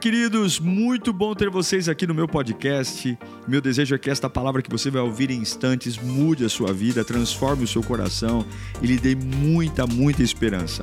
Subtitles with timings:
[0.00, 3.18] Queridos, muito bom ter vocês aqui no meu podcast.
[3.46, 6.72] Meu desejo é que esta palavra que você vai ouvir em instantes mude a sua
[6.72, 8.44] vida, transforme o seu coração
[8.82, 10.82] e lhe dê muita, muita esperança.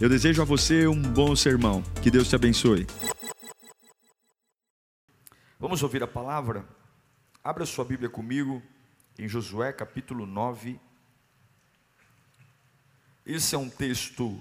[0.00, 1.82] Eu desejo a você um bom sermão.
[2.02, 2.86] Que Deus te abençoe.
[5.58, 6.64] Vamos ouvir a palavra?
[7.42, 8.62] Abra sua Bíblia comigo
[9.18, 10.80] em Josué capítulo 9.
[13.26, 14.40] Esse é um texto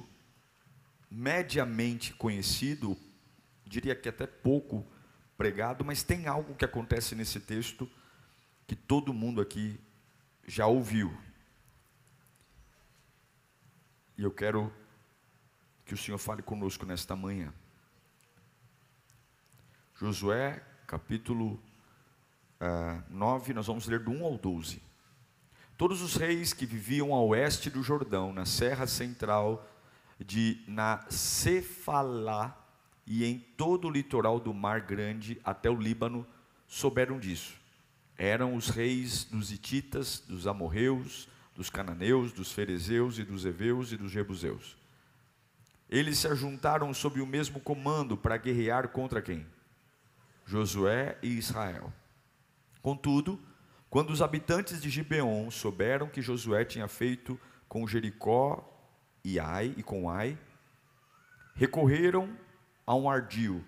[1.09, 2.97] mediamente conhecido,
[3.73, 4.85] diria que até pouco
[5.35, 7.89] pregado, mas tem algo que acontece nesse texto
[8.67, 9.79] que todo mundo aqui
[10.47, 11.11] já ouviu.
[14.15, 14.71] E eu quero
[15.83, 17.51] que o Senhor fale conosco nesta manhã.
[19.95, 21.61] Josué, capítulo uh,
[22.61, 24.83] ah, 9, nós vamos ler do 1 ao 12.
[25.75, 29.67] Todos os reis que viviam a oeste do Jordão, na serra central
[30.19, 32.62] de Nacefalá,
[33.05, 36.25] e em todo o litoral do Mar Grande até o Líbano
[36.67, 37.53] souberam disso.
[38.17, 43.97] Eram os reis dos Hititas, dos Amorreus, dos Cananeus, dos Ferezeus e dos Eveus e
[43.97, 44.77] dos Jebuseus.
[45.89, 49.45] Eles se ajuntaram sob o mesmo comando para guerrear contra quem?
[50.45, 51.91] Josué e Israel.
[52.81, 53.39] Contudo,
[53.89, 58.69] quando os habitantes de Gibeon souberam que Josué tinha feito com Jericó
[59.23, 60.37] e Ai e com Ai,
[61.55, 62.35] recorreram
[62.85, 63.63] a um ardil.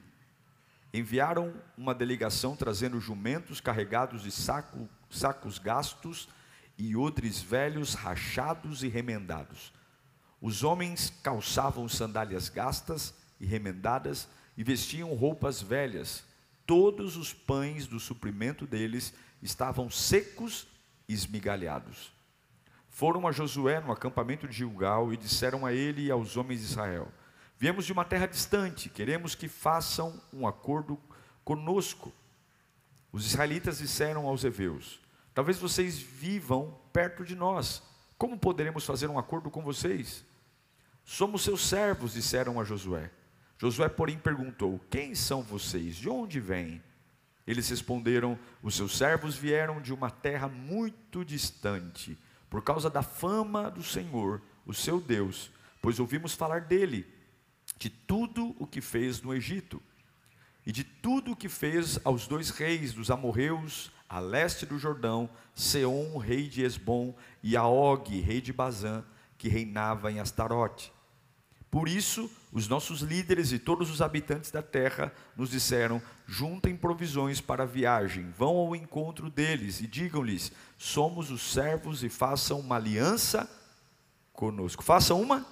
[0.93, 6.29] Enviaram uma delegação trazendo jumentos carregados de saco, sacos gastos
[6.77, 9.73] e outros velhos rachados e remendados.
[10.41, 14.27] Os homens calçavam sandálias gastas e remendadas
[14.57, 16.23] e vestiam roupas velhas.
[16.65, 20.67] Todos os pães do suprimento deles estavam secos
[21.07, 22.11] e esmigalhados.
[22.89, 26.65] Foram a Josué no acampamento de Gilgal e disseram a ele e aos homens de
[26.65, 27.11] Israel:
[27.57, 30.99] Viemos de uma terra distante, queremos que façam um acordo
[31.43, 32.11] conosco.
[33.11, 34.99] Os israelitas disseram aos heveus:
[35.33, 37.81] Talvez vocês vivam perto de nós.
[38.17, 40.25] Como poderemos fazer um acordo com vocês?
[41.05, 43.09] Somos seus servos, disseram a Josué.
[43.57, 45.95] Josué, porém, perguntou: Quem são vocês?
[45.95, 46.83] De onde vêm?
[47.47, 52.17] Eles responderam: Os seus servos vieram de uma terra muito distante,
[52.49, 55.51] por causa da fama do Senhor, o seu Deus,
[55.81, 57.14] pois ouvimos falar dele
[57.77, 59.81] de tudo o que fez no Egito
[60.65, 65.29] e de tudo o que fez aos dois reis dos amorreus a leste do Jordão,
[65.53, 69.03] Seom, rei de Esbom, e Aog, rei de Bazã,
[69.37, 70.93] que reinava em Astarote.
[71.69, 77.41] Por isso, os nossos líderes e todos os habitantes da terra nos disseram: juntem provisões
[77.41, 82.77] para a viagem, vão ao encontro deles e digam-lhes: somos os servos e façam uma
[82.77, 83.49] aliança
[84.31, 84.83] conosco.
[84.83, 85.45] Façam uma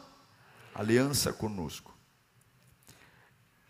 [0.73, 1.93] aliança conosco.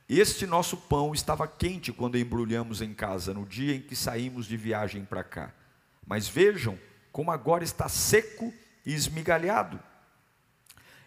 [0.08, 4.58] Este nosso pão estava quente quando embrulhamos em casa, no dia em que saímos de
[4.58, 5.53] viagem para cá.
[6.06, 6.78] Mas vejam
[7.12, 8.53] como agora está seco
[8.86, 9.80] e esmigalhado.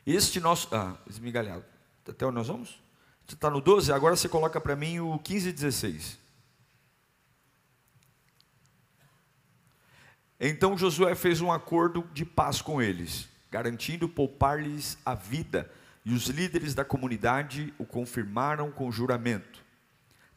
[0.07, 0.75] Este nosso.
[0.75, 1.65] Ah, esmigalhado.
[2.09, 2.81] Até onde nós vamos?
[3.29, 3.93] Está no 12?
[3.93, 6.19] Agora você coloca para mim o 15 e 16.
[10.39, 15.71] Então Josué fez um acordo de paz com eles, garantindo poupar-lhes a vida
[16.07, 19.67] e os líderes da comunidade o confirmaram com juramento.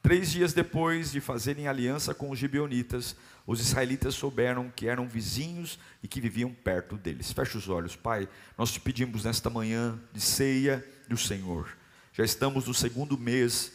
[0.02, 3.16] Três dias depois de fazerem aliança com os gibeonitas,
[3.46, 7.32] os israelitas souberam que eram vizinhos e que viviam perto deles.
[7.32, 8.28] Feche os olhos, Pai.
[8.58, 11.70] Nós te pedimos nesta manhã de ceia do Senhor.
[12.14, 13.74] Já estamos no segundo mês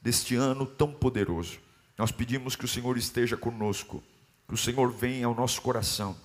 [0.00, 1.58] deste ano tão poderoso.
[1.98, 4.02] Nós pedimos que o Senhor esteja conosco,
[4.48, 6.16] que o Senhor venha ao nosso coração.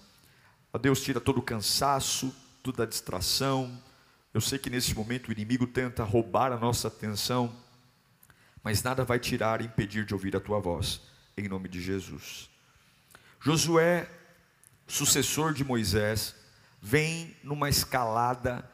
[0.72, 3.78] A Deus tira todo o cansaço, toda a distração,
[4.34, 7.56] eu sei que nesse momento o inimigo tenta roubar a nossa atenção,
[8.64, 11.02] mas nada vai tirar e impedir de ouvir a tua voz,
[11.38, 12.50] em nome de Jesus.
[13.40, 14.08] Josué,
[14.88, 16.36] sucessor de Moisés,
[16.82, 18.70] vem numa escalada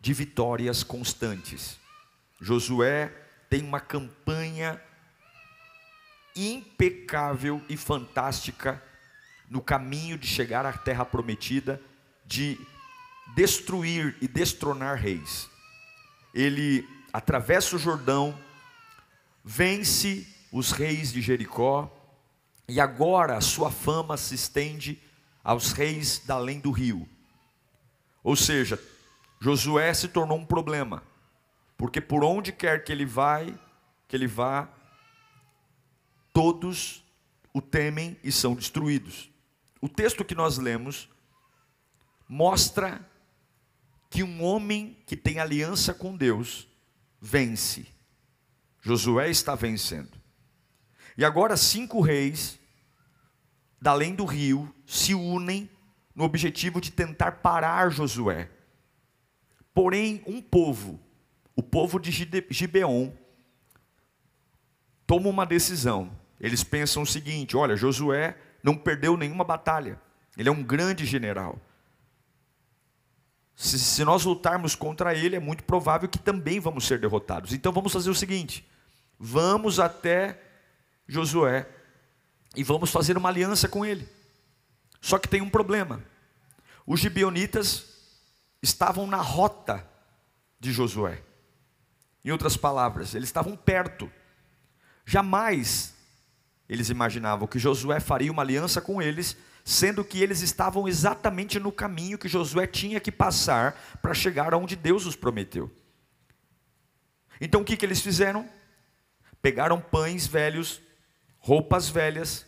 [0.00, 1.78] de vitórias constantes.
[2.40, 3.12] Josué
[3.50, 4.80] tem uma campanha
[6.34, 8.82] impecável e fantástica
[9.48, 11.80] no caminho de chegar à terra prometida,
[12.24, 12.58] de
[13.34, 15.48] destruir e destronar reis.
[16.34, 18.38] Ele atravessa o Jordão,
[19.44, 21.90] vence os reis de Jericó,
[22.68, 25.02] e agora a sua fama se estende
[25.42, 27.08] aos reis da além do rio.
[28.22, 28.80] Ou seja,
[29.40, 31.02] Josué se tornou um problema,
[31.76, 33.58] porque por onde quer que ele vai,
[34.06, 34.68] que ele vá,
[36.32, 37.02] todos
[37.52, 39.30] o temem e são destruídos.
[39.80, 41.08] O texto que nós lemos
[42.28, 43.04] mostra
[44.10, 46.68] que um homem que tem aliança com Deus
[47.20, 47.86] vence.
[48.82, 50.18] Josué está vencendo.
[51.16, 52.58] E agora cinco reis,
[53.80, 55.70] da além do rio, se unem
[56.14, 58.50] no objetivo de tentar parar Josué.
[59.72, 61.00] Porém, um povo,
[61.54, 63.12] o povo de Gibeon,
[65.06, 66.10] toma uma decisão.
[66.40, 70.00] Eles pensam o seguinte: olha, Josué não perdeu nenhuma batalha,
[70.36, 71.60] ele é um grande general.
[73.60, 77.52] Se, se, nós lutarmos contra ele, é muito provável que também vamos ser derrotados.
[77.52, 78.66] Então vamos fazer o seguinte:
[79.18, 80.40] vamos até
[81.06, 81.68] Josué
[82.56, 84.08] e vamos fazer uma aliança com ele.
[84.98, 86.02] Só que tem um problema:
[86.86, 87.84] os gibeonitas
[88.62, 89.86] estavam na rota
[90.58, 91.22] de Josué.
[92.24, 94.10] Em outras palavras, eles estavam perto.
[95.04, 95.94] Jamais
[96.66, 101.70] eles imaginavam que Josué faria uma aliança com eles, sendo que eles estavam exatamente no
[101.70, 105.70] caminho que Josué tinha que passar para chegar aonde Deus os prometeu.
[107.40, 108.48] Então o que, que eles fizeram?
[109.40, 110.80] Pegaram pães velhos,
[111.38, 112.46] roupas velhas,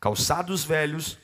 [0.00, 1.18] calçados velhos,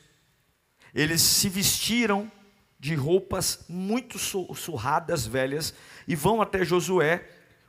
[0.94, 2.30] eles se vestiram
[2.78, 5.74] de roupas muito surradas, velhas,
[6.06, 7.26] e vão até Josué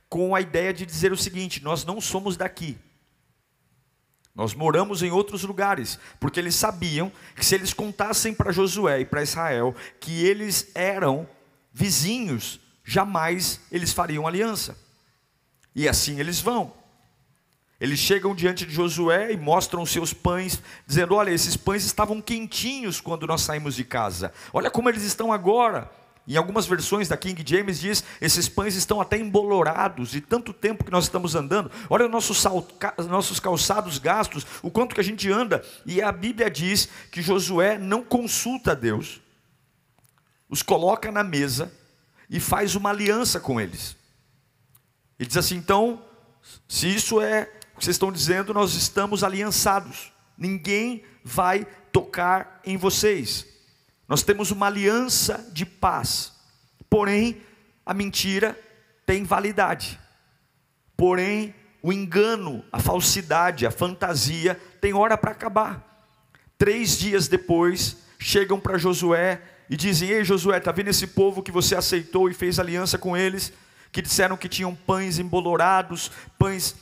[0.10, 2.78] com a ideia de dizer o seguinte: Nós não somos daqui,
[4.38, 9.06] nós moramos em outros lugares, porque eles sabiam que se eles contassem para Josué e
[9.06, 11.28] para Israel que eles eram
[11.74, 14.78] vizinhos, jamais eles fariam aliança.
[15.74, 16.72] E assim eles vão.
[17.82, 23.02] Eles chegam diante de Josué e mostram seus pães, dizendo: Olha, esses pães estavam quentinhos
[23.02, 24.32] quando nós saímos de casa.
[24.54, 25.90] Olha como eles estão agora.
[26.28, 30.84] Em algumas versões da King James diz: esses pães estão até embolorados, de tanto tempo
[30.84, 31.72] que nós estamos andando.
[31.90, 32.44] Olha os nossos,
[33.08, 35.64] nossos calçados gastos, o quanto que a gente anda.
[35.86, 39.22] E a Bíblia diz que Josué não consulta a Deus,
[40.50, 41.72] os coloca na mesa
[42.30, 43.96] e faz uma aliança com eles.
[45.18, 46.02] Ele diz assim: então,
[46.68, 52.76] se isso é o que vocês estão dizendo, nós estamos aliançados, ninguém vai tocar em
[52.76, 53.57] vocês.
[54.08, 56.34] Nós temos uma aliança de paz.
[56.90, 57.42] Porém,
[57.86, 58.58] a mentira
[59.06, 60.00] tem validade.
[60.96, 65.84] Porém, o engano, a falsidade, a fantasia tem hora para acabar.
[66.58, 71.52] Três dias depois, chegam para Josué e dizem: Ei, Josué, está vendo esse povo que
[71.52, 73.54] você aceitou e fez aliança com eles?
[73.92, 76.76] Que disseram que tinham pães embolorados, pães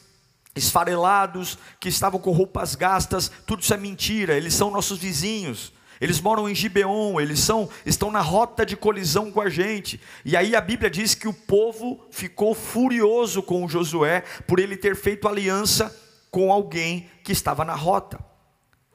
[0.55, 5.73] esfarelados, que estavam com roupas gastas, tudo isso é mentira, eles são nossos vizinhos.
[5.99, 9.99] Eles moram em Gibeon, eles são, estão na rota de colisão com a gente.
[10.23, 14.95] E aí a Bíblia diz que o povo ficou furioso com Josué por ele ter
[14.95, 15.95] feito aliança
[16.29, 18.19] com alguém que estava na rota.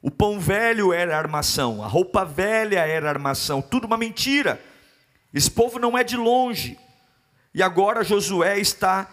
[0.02, 4.61] O pão velho era armação, a roupa velha era armação, tudo uma mentira.
[5.32, 6.79] Esse povo não é de longe.
[7.55, 9.08] E agora Josué está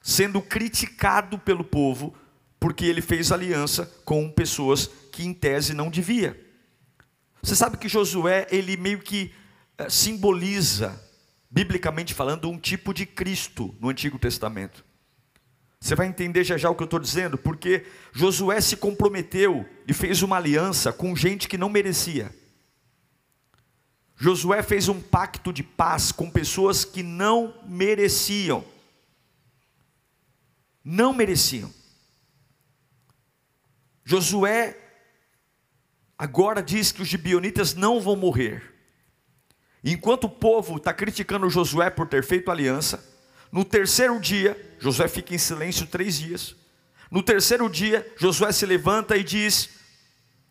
[0.00, 2.14] sendo criticado pelo povo
[2.58, 6.40] porque ele fez aliança com pessoas que em tese não devia.
[7.42, 9.34] Você sabe que Josué, ele meio que
[9.76, 11.02] eh, simboliza,
[11.50, 14.84] biblicamente falando, um tipo de Cristo no Antigo Testamento.
[15.80, 19.92] Você vai entender já já o que eu estou dizendo, porque Josué se comprometeu e
[19.92, 22.32] fez uma aliança com gente que não merecia.
[24.14, 28.64] Josué fez um pacto de paz com pessoas que não mereciam.
[30.84, 31.74] Não mereciam.
[34.04, 34.81] Josué
[36.22, 38.62] agora diz que os gibionitas não vão morrer.
[39.82, 43.04] Enquanto o povo está criticando Josué por ter feito aliança,
[43.50, 46.54] no terceiro dia, Josué fica em silêncio três dias.
[47.10, 49.70] No terceiro dia, Josué se levanta e diz: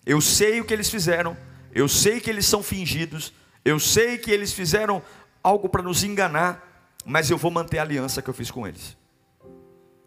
[0.06, 1.38] Eu sei o que eles fizeram,
[1.74, 3.32] eu sei que eles são fingidos,
[3.64, 5.02] eu sei que eles fizeram
[5.42, 8.98] algo para nos enganar, mas eu vou manter a aliança que eu fiz com eles.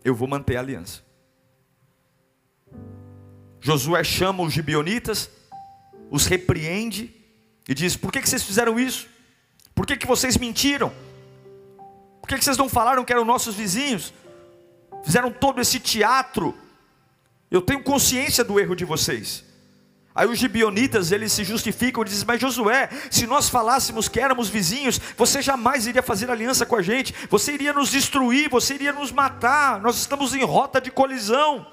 [0.05, 1.03] Eu vou manter a aliança.
[3.63, 5.31] Josué chama os gibionitas
[6.15, 7.13] os repreende
[7.69, 9.09] e diz: Por que, que vocês fizeram isso?
[9.75, 10.93] Por que, que vocês mentiram?
[12.21, 14.15] Por que, que vocês não falaram que eram nossos vizinhos?
[15.05, 16.57] Fizeram todo esse teatro.
[17.51, 19.45] Eu tenho consciência do erro de vocês.
[20.15, 24.49] Aí os gibionitas, eles se justificam e dizem, mas Josué, se nós falássemos que éramos
[24.49, 28.93] vizinhos, você jamais iria fazer aliança com a gente, você iria nos destruir, você iria
[28.93, 31.67] nos matar, nós estamos em rota de colisão.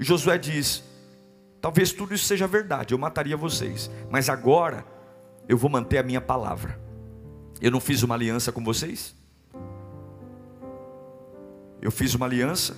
[0.00, 0.82] E Josué diz,
[1.64, 4.84] Talvez tudo isso seja verdade, eu mataria vocês, mas agora
[5.48, 6.78] eu vou manter a minha palavra.
[7.58, 9.16] Eu não fiz uma aliança com vocês?
[11.80, 12.76] Eu fiz uma aliança,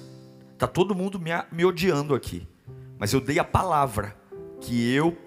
[0.52, 2.46] está todo mundo me, me odiando aqui,
[2.96, 4.16] mas eu dei a palavra
[4.60, 5.18] que eu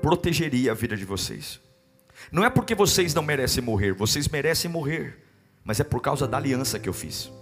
[0.00, 1.60] protegeria a vida de vocês.
[2.30, 5.18] Não é porque vocês não merecem morrer, vocês merecem morrer,
[5.64, 7.32] mas é por causa da aliança que eu fiz.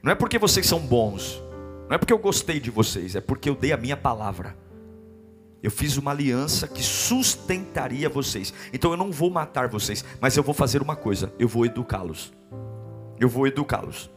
[0.00, 1.42] Não é porque vocês são bons,
[1.90, 4.56] não é porque eu gostei de vocês, é porque eu dei a minha palavra.
[5.60, 8.54] Eu fiz uma aliança que sustentaria vocês.
[8.72, 12.32] Então eu não vou matar vocês, mas eu vou fazer uma coisa: eu vou educá-los.
[13.18, 14.08] Eu vou educá-los.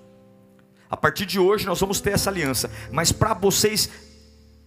[0.87, 3.89] A partir de hoje nós vamos ter essa aliança, mas para vocês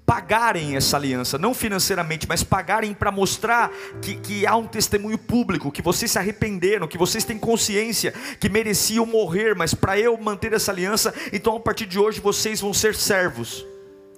[0.07, 5.73] pagarem essa aliança, não financeiramente, mas pagarem para mostrar que, que há um testemunho público,
[5.73, 10.53] que vocês se arrependeram, que vocês têm consciência que mereciam morrer, mas para eu manter
[10.53, 13.67] essa aliança, então a partir de hoje vocês vão ser servos,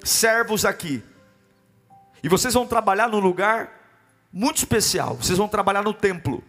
[0.05, 1.03] servos aqui,
[2.23, 3.73] e vocês vão trabalhar num lugar
[4.31, 6.45] muito especial, vocês vão trabalhar no templo,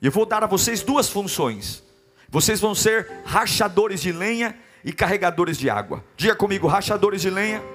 [0.00, 1.82] e eu vou dar a vocês duas funções,
[2.28, 7.73] vocês vão ser rachadores de lenha e carregadores de água, diga comigo, rachadores de lenha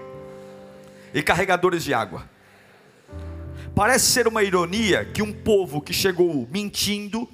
[1.13, 2.30] e carregadores de água.
[3.75, 7.28] Parece ser uma ironia que um povo que chegou mentindo,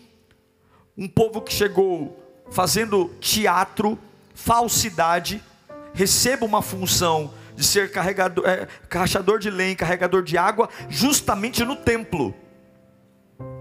[0.98, 3.98] um povo que chegou fazendo teatro,
[4.34, 5.44] falsidade,
[5.94, 11.76] receba uma função de ser carregador, é, rachador de lenha, carregador de água, justamente no
[11.76, 12.36] templo.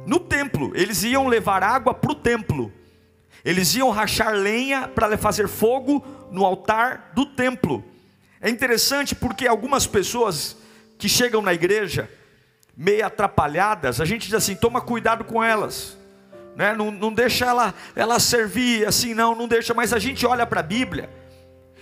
[0.06, 2.72] No templo, eles iam levar água para o templo.
[3.44, 7.84] Eles iam rachar lenha para fazer fogo no altar do templo.
[8.44, 10.54] É interessante porque algumas pessoas
[10.98, 12.10] que chegam na igreja
[12.76, 15.96] meio atrapalhadas, a gente diz assim: toma cuidado com elas,
[16.54, 16.74] né?
[16.74, 19.72] não, não deixa ela, ela servir assim, não, não deixa.
[19.72, 21.08] Mas a gente olha para a Bíblia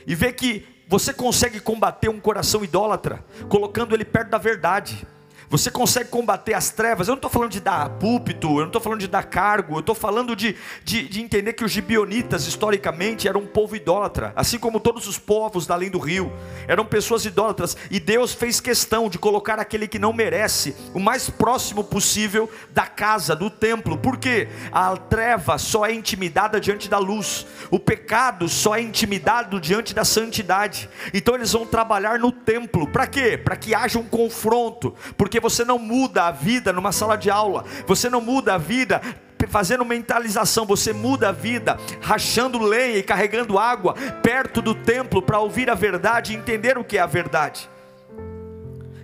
[0.06, 5.04] e vê que você consegue combater um coração idólatra colocando ele perto da verdade.
[5.52, 7.08] Você consegue combater as trevas.
[7.08, 9.80] Eu não estou falando de dar púlpito, eu não estou falando de dar cargo, eu
[9.80, 14.58] estou falando de, de, de, entender que os gibionitas, historicamente, eram um povo idólatra, assim
[14.58, 16.32] como todos os povos da além do rio,
[16.66, 21.28] eram pessoas idólatras, e Deus fez questão de colocar aquele que não merece o mais
[21.28, 27.46] próximo possível da casa, do templo, porque a treva só é intimidada diante da luz,
[27.70, 33.06] o pecado só é intimidado diante da santidade, então eles vão trabalhar no templo, para
[33.06, 33.36] quê?
[33.36, 37.64] Para que haja um confronto, porque você não muda a vida numa sala de aula,
[37.86, 39.02] você não muda a vida
[39.48, 45.40] fazendo mentalização, você muda a vida, rachando lenha e carregando água perto do templo para
[45.40, 47.68] ouvir a verdade e entender o que é a verdade.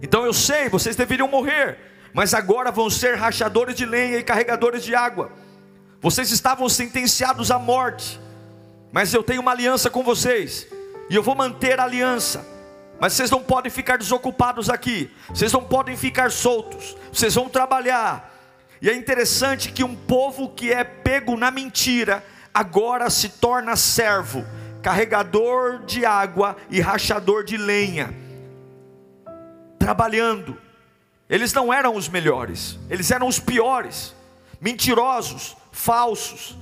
[0.00, 1.78] Então eu sei, vocês deveriam morrer,
[2.14, 5.32] mas agora vão ser rachadores de lenha e carregadores de água.
[6.00, 8.20] Vocês estavam sentenciados à morte,
[8.92, 10.68] mas eu tenho uma aliança com vocês,
[11.10, 12.57] e eu vou manter a aliança.
[13.00, 18.34] Mas vocês não podem ficar desocupados aqui, vocês não podem ficar soltos, vocês vão trabalhar.
[18.82, 24.44] E é interessante que um povo que é pego na mentira, agora se torna servo,
[24.82, 28.14] carregador de água e rachador de lenha,
[29.78, 30.56] trabalhando.
[31.28, 34.14] Eles não eram os melhores, eles eram os piores,
[34.60, 36.56] mentirosos, falsos.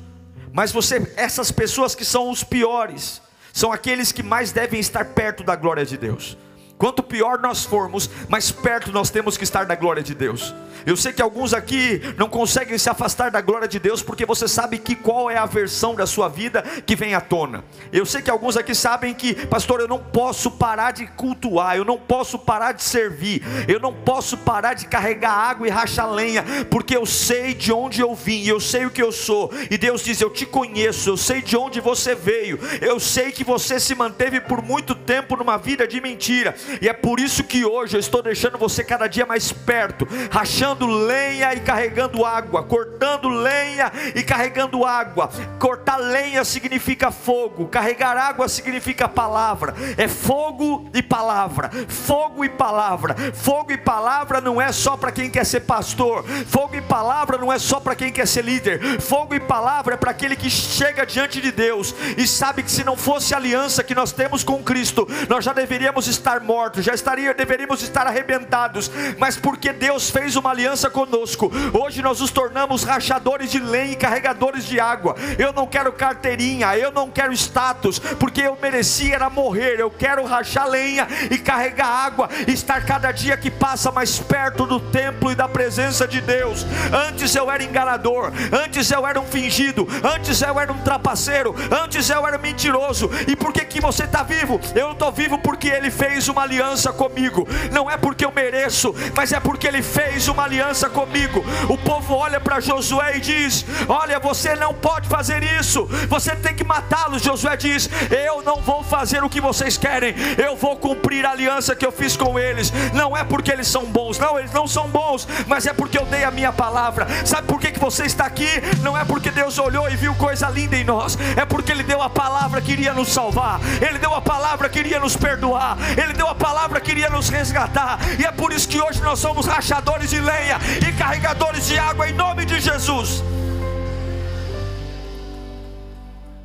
[0.52, 3.22] Mas você, essas pessoas que são os piores,
[3.56, 6.36] são aqueles que mais devem estar perto da glória de Deus.
[6.78, 10.54] Quanto pior nós formos, mais perto nós temos que estar da glória de Deus.
[10.84, 14.46] Eu sei que alguns aqui não conseguem se afastar da glória de Deus porque você
[14.46, 17.64] sabe que qual é a versão da sua vida que vem à tona.
[17.92, 21.84] Eu sei que alguns aqui sabem que, pastor, eu não posso parar de cultuar, eu
[21.84, 26.44] não posso parar de servir, eu não posso parar de carregar água e rachar lenha,
[26.70, 29.50] porque eu sei de onde eu vim, eu sei o que eu sou.
[29.68, 33.42] E Deus diz: Eu te conheço, eu sei de onde você veio, eu sei que
[33.42, 37.64] você se manteve por muito tempo numa vida de mentira, e é por isso que
[37.64, 43.28] hoje eu estou deixando você cada dia mais perto, rachando lenha e carregando água, cortando
[43.28, 45.30] lenha e carregando água.
[45.58, 49.74] Cortar lenha significa fogo, carregar água significa palavra.
[49.96, 53.16] É fogo e palavra, fogo e palavra.
[53.34, 57.52] Fogo e palavra não é só para quem quer ser pastor, fogo e palavra não
[57.52, 59.00] é só para quem quer ser líder.
[59.00, 62.84] Fogo e palavra é para aquele que chega diante de Deus e sabe que se
[62.84, 66.94] não fosse a aliança que nós temos com Cristo, nós já deveríamos estar mortos, já
[66.94, 71.50] estaria, deveríamos estar arrebentados, mas porque Deus fez uma aliança conosco.
[71.72, 75.16] Hoje nós nos tornamos rachadores de lenha e carregadores de água.
[75.38, 79.80] Eu não quero carteirinha, eu não quero status, porque eu merecia era morrer.
[79.80, 84.78] Eu quero rachar lenha e carregar água, estar cada dia que passa mais perto do
[84.78, 86.64] templo e da presença de Deus.
[87.08, 92.08] Antes eu era enganador, antes eu era um fingido, antes eu era um trapaceiro, antes
[92.08, 93.10] eu era mentiroso.
[93.26, 94.60] E por que que você está vivo?
[94.74, 97.46] Eu estou vivo porque Ele fez uma aliança comigo.
[97.70, 101.44] Não é porque eu mereço, mas é porque ele fez uma aliança comigo.
[101.68, 106.54] O povo olha para Josué e diz: Olha, você não pode fazer isso, você tem
[106.54, 107.22] que matá-los.
[107.22, 111.74] Josué diz: Eu não vou fazer o que vocês querem, eu vou cumprir a aliança
[111.74, 112.72] que eu fiz com eles.
[112.92, 116.06] Não é porque eles são bons, não, eles não são bons, mas é porque eu
[116.06, 117.06] dei a minha palavra.
[117.24, 118.48] Sabe por que, que você está aqui?
[118.82, 122.00] Não é porque Deus olhou e viu coisa linda em nós, é porque Ele deu
[122.00, 126.12] a palavra que iria nos salvar, Ele deu a palavra que iria nos perdoar, Ele
[126.12, 129.46] deu a palavra que iria nos resgatar, e é por isso que hoje nós somos
[129.46, 133.22] rachadores de lenha e carregadores de água em nome de Jesus.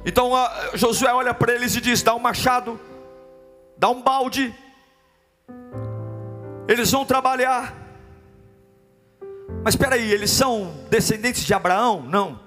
[0.04, 0.32] Então
[0.74, 2.80] Josué olha para eles e diz: dá um machado,
[3.78, 4.54] dá um balde,
[6.68, 7.74] eles vão trabalhar.
[9.64, 12.02] Mas espera aí, eles são descendentes de Abraão?
[12.02, 12.40] Não.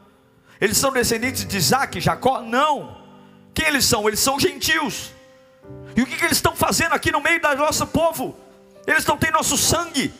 [0.60, 2.40] Eles são descendentes de Isaac Jacó?
[2.40, 3.04] Não.
[3.52, 4.08] Quem eles são?
[4.08, 5.13] Eles são gentios.
[5.96, 8.36] E o que, que eles estão fazendo aqui no meio do nosso povo?
[8.86, 10.12] Eles não têm nosso sangue,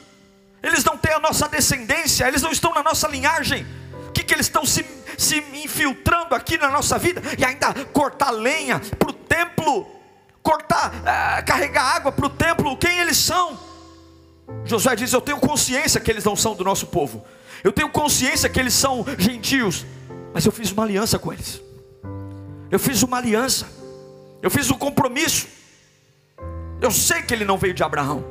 [0.63, 3.67] eles não têm a nossa descendência, eles não estão na nossa linhagem.
[4.09, 4.87] O que, que eles estão se,
[5.19, 7.21] se infiltrando aqui na nossa vida?
[7.37, 9.87] E ainda cortar lenha para o templo,
[10.43, 12.77] cortar, uh, carregar água para o templo.
[12.77, 13.59] Quem eles são?
[14.65, 17.25] Josué diz: Eu tenho consciência que eles não são do nosso povo,
[17.63, 19.85] eu tenho consciência que eles são gentios,
[20.33, 21.61] mas eu fiz uma aliança com eles.
[22.71, 23.67] Eu fiz uma aliança,
[24.41, 25.64] eu fiz um compromisso.
[26.81, 28.25] Eu sei que ele não veio de Abraão,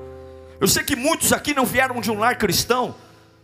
[0.59, 2.95] eu sei que muitos aqui não vieram de um lar cristão.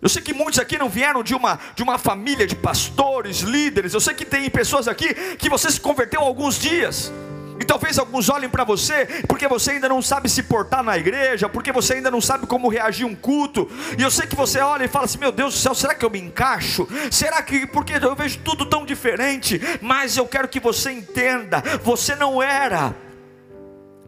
[0.01, 3.93] Eu sei que muitos aqui não vieram de uma, de uma família de pastores, líderes.
[3.93, 7.11] Eu sei que tem pessoas aqui que você se converteu há alguns dias.
[7.59, 11.49] E talvez alguns olhem para você porque você ainda não sabe se portar na igreja,
[11.49, 13.69] porque você ainda não sabe como reagir um culto.
[13.97, 16.05] E eu sei que você olha e fala assim: "Meu Deus do céu, será que
[16.05, 16.87] eu me encaixo?
[17.11, 22.15] Será que porque eu vejo tudo tão diferente?" Mas eu quero que você entenda, você
[22.15, 22.95] não era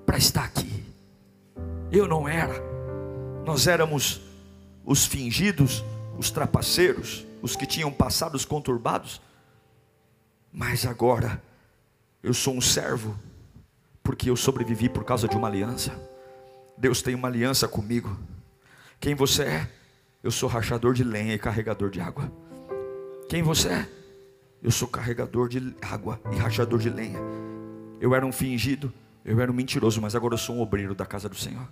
[0.06, 0.71] para estar aqui.
[1.92, 2.56] Eu não era.
[3.46, 4.22] Nós éramos
[4.86, 5.84] os fingidos,
[6.18, 9.22] os trapaceiros, os que tinham passados conturbados.
[10.54, 11.42] Mas agora
[12.24, 13.18] eu sou um servo
[14.02, 15.92] porque eu sobrevivi por causa de uma aliança.
[16.78, 18.18] Deus tem uma aliança comigo.
[19.00, 19.70] Quem você é?
[20.24, 22.32] Eu sou rachador de lenha e carregador de água.
[23.28, 23.90] Quem você é?
[24.64, 27.20] Eu sou carregador de água e rachador de lenha.
[28.00, 31.06] Eu era um fingido, eu era um mentiroso, mas agora eu sou um obreiro da
[31.06, 31.68] casa do Senhor.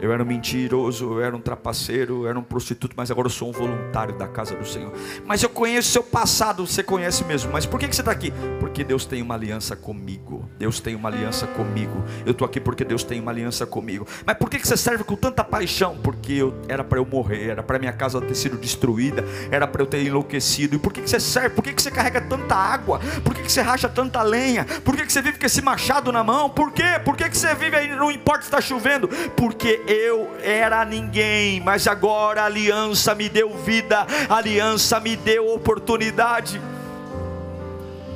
[0.00, 3.30] Eu era um mentiroso, eu era um trapaceiro, eu era um prostituto, mas agora eu
[3.30, 4.92] sou um voluntário da casa do Senhor.
[5.26, 7.52] Mas eu conheço seu passado, você conhece mesmo.
[7.52, 8.32] Mas por que você está aqui?
[8.58, 10.48] Porque Deus tem uma aliança comigo.
[10.58, 12.02] Deus tem uma aliança comigo.
[12.24, 14.06] Eu estou aqui porque Deus tem uma aliança comigo.
[14.24, 15.96] Mas por que você serve com tanta paixão?
[16.02, 19.82] Porque eu, era para eu morrer, era para minha casa ter sido destruída, era para
[19.82, 20.76] eu ter enlouquecido.
[20.76, 21.50] E por que você serve?
[21.50, 23.00] Por que você carrega tanta água?
[23.24, 24.64] Por que você racha tanta lenha?
[24.84, 26.48] Por que você vive com esse machado na mão?
[26.48, 27.00] Por quê?
[27.04, 29.08] Por que você vive aí, não importa se está chovendo?
[29.36, 35.52] Porque eu era ninguém, mas agora a aliança me deu vida, a aliança me deu
[35.52, 36.60] oportunidade.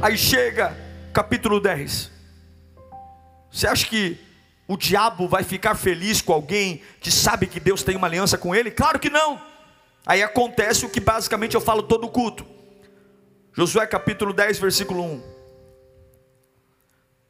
[0.01, 0.77] Aí chega
[1.13, 2.13] capítulo 10.
[3.51, 4.17] Você acha que
[4.69, 8.55] o diabo vai ficar feliz com alguém que sabe que Deus tem uma aliança com
[8.55, 8.71] ele?
[8.71, 9.43] Claro que não.
[10.07, 12.47] Aí acontece o que basicamente eu falo todo culto.
[13.53, 15.23] Josué capítulo 10, versículo 1.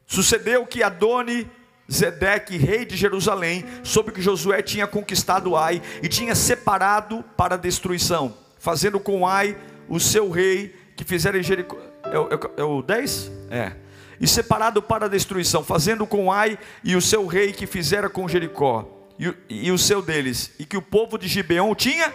[0.05, 1.49] Sucedeu que Adoni
[1.91, 8.35] Zedeque, rei de Jerusalém, soube que Josué tinha conquistado Ai e tinha separado para destruição,
[8.57, 9.55] fazendo com Ai
[9.87, 11.77] o seu rei que fizera em Jericó.
[12.03, 13.31] É, é, é o 10?
[13.49, 13.73] É.
[14.19, 18.89] E separado para destruição, fazendo com Ai e o seu rei que fizera com Jericó,
[19.19, 22.13] e, e o seu deles, e que o povo de Gibeon tinha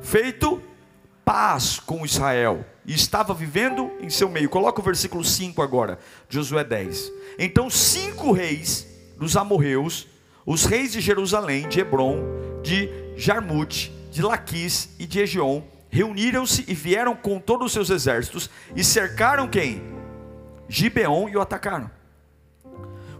[0.00, 0.62] feito
[1.24, 4.48] paz com Israel e estava vivendo em seu meio.
[4.48, 7.12] Coloca o versículo 5 agora, Josué 10.
[7.38, 10.06] Então cinco reis dos amorreus,
[10.44, 12.18] os reis de Jerusalém, de Hebron,
[12.62, 18.50] de Jarmute, de Laquis e de Egion, reuniram-se e vieram com todos os seus exércitos
[18.74, 19.82] e cercaram quem?
[20.68, 21.90] Gibeon e o atacaram.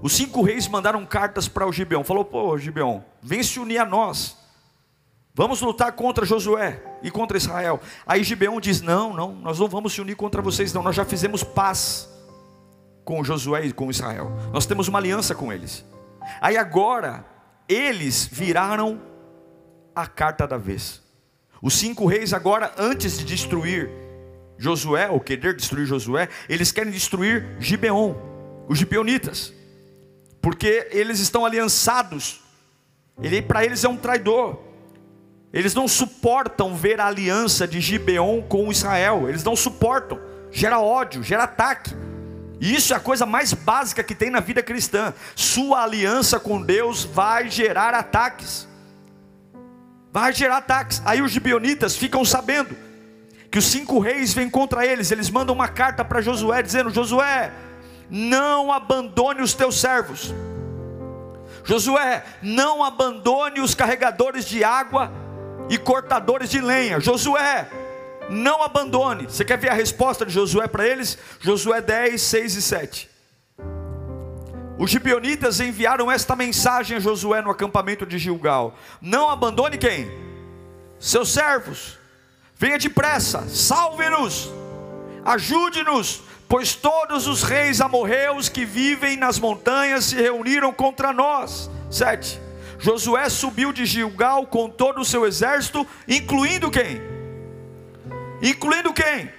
[0.02, 2.04] Os cinco reis mandaram cartas para o Gibeon.
[2.04, 4.36] Falou: "Pô, Gibeon, vem se unir a nós.
[5.36, 7.80] Vamos lutar contra Josué e contra Israel.
[8.06, 10.82] Aí Gibeão diz: Não, não, nós não vamos se unir contra vocês, não.
[10.82, 12.08] Nós já fizemos paz
[13.04, 14.30] com Josué e com Israel.
[14.52, 15.84] Nós temos uma aliança com eles.
[16.40, 17.26] Aí agora,
[17.68, 19.00] eles viraram
[19.92, 21.02] a carta da vez.
[21.60, 23.90] Os cinco reis, agora, antes de destruir
[24.56, 28.14] Josué, ou querer destruir Josué, eles querem destruir Gibeon,
[28.68, 29.52] os gibeonitas,
[30.40, 32.40] porque eles estão aliançados.
[33.20, 34.63] Ele para eles é um traidor.
[35.54, 39.28] Eles não suportam ver a aliança de Gibeon com Israel.
[39.28, 40.18] Eles não suportam.
[40.50, 41.94] Gera ódio, gera ataque.
[42.60, 45.14] E isso é a coisa mais básica que tem na vida cristã.
[45.36, 48.66] Sua aliança com Deus vai gerar ataques.
[50.12, 51.00] Vai gerar ataques.
[51.04, 52.76] Aí os gibionitas ficam sabendo
[53.48, 55.12] que os cinco reis vêm contra eles.
[55.12, 57.52] Eles mandam uma carta para Josué dizendo: Josué,
[58.10, 60.34] não abandone os teus servos.
[61.62, 65.22] Josué, não abandone os carregadores de água
[65.68, 67.00] e cortadores de lenha.
[67.00, 67.68] Josué,
[68.28, 69.24] não abandone.
[69.24, 71.18] Você quer ver a resposta de Josué para eles?
[71.40, 73.10] Josué 10, 6 e 7.
[74.76, 80.10] Os gibeonitas enviaram esta mensagem a Josué no acampamento de Gilgal: Não abandone quem?
[80.98, 81.98] Seus servos.
[82.56, 84.50] Venha depressa, salve-nos,
[85.24, 91.70] ajude-nos, pois todos os reis amorreus que vivem nas montanhas se reuniram contra nós.
[91.90, 92.43] 7.
[92.84, 97.00] Josué subiu de Gilgal com todo o seu exército, incluindo quem?
[98.42, 99.32] Incluindo quem?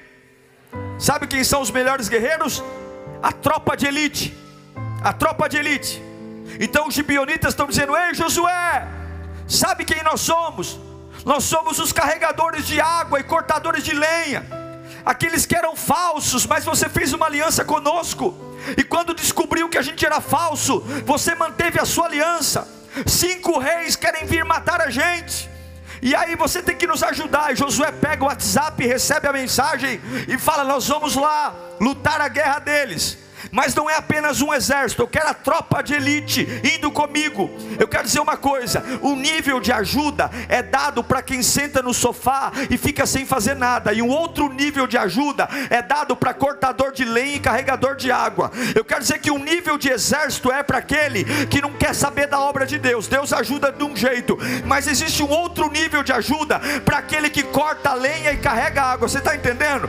[0.98, 2.64] Sabe quem são os melhores guerreiros?
[3.22, 4.36] A tropa de elite.
[5.04, 6.02] A tropa de elite.
[6.60, 8.88] Então os gibionitas estão dizendo: Ei Josué,
[9.48, 10.80] sabe quem nós somos?
[11.24, 14.44] Nós somos os carregadores de água e cortadores de lenha.
[15.06, 18.36] Aqueles que eram falsos, mas você fez uma aliança conosco.
[18.76, 22.74] E quando descobriu que a gente era falso, você manteve a sua aliança.
[23.06, 25.50] Cinco reis querem vir matar a gente.
[26.02, 27.56] E aí você tem que nos ajudar.
[27.56, 32.60] Josué pega o WhatsApp, recebe a mensagem e fala: Nós vamos lá lutar a guerra
[32.60, 33.25] deles
[33.56, 37.50] mas não é apenas um exército, eu quero a tropa de elite indo comigo.
[37.80, 41.94] Eu quero dizer uma coisa: o nível de ajuda é dado para quem senta no
[41.94, 46.34] sofá e fica sem fazer nada, e um outro nível de ajuda é dado para
[46.34, 48.52] cortador de lenha e carregador de água.
[48.76, 52.28] Eu quero dizer que um nível de exército é para aquele que não quer saber
[52.28, 53.08] da obra de Deus.
[53.08, 57.42] Deus ajuda de um jeito, mas existe um outro nível de ajuda para aquele que
[57.42, 59.08] corta lenha e carrega água.
[59.08, 59.88] Você está entendendo?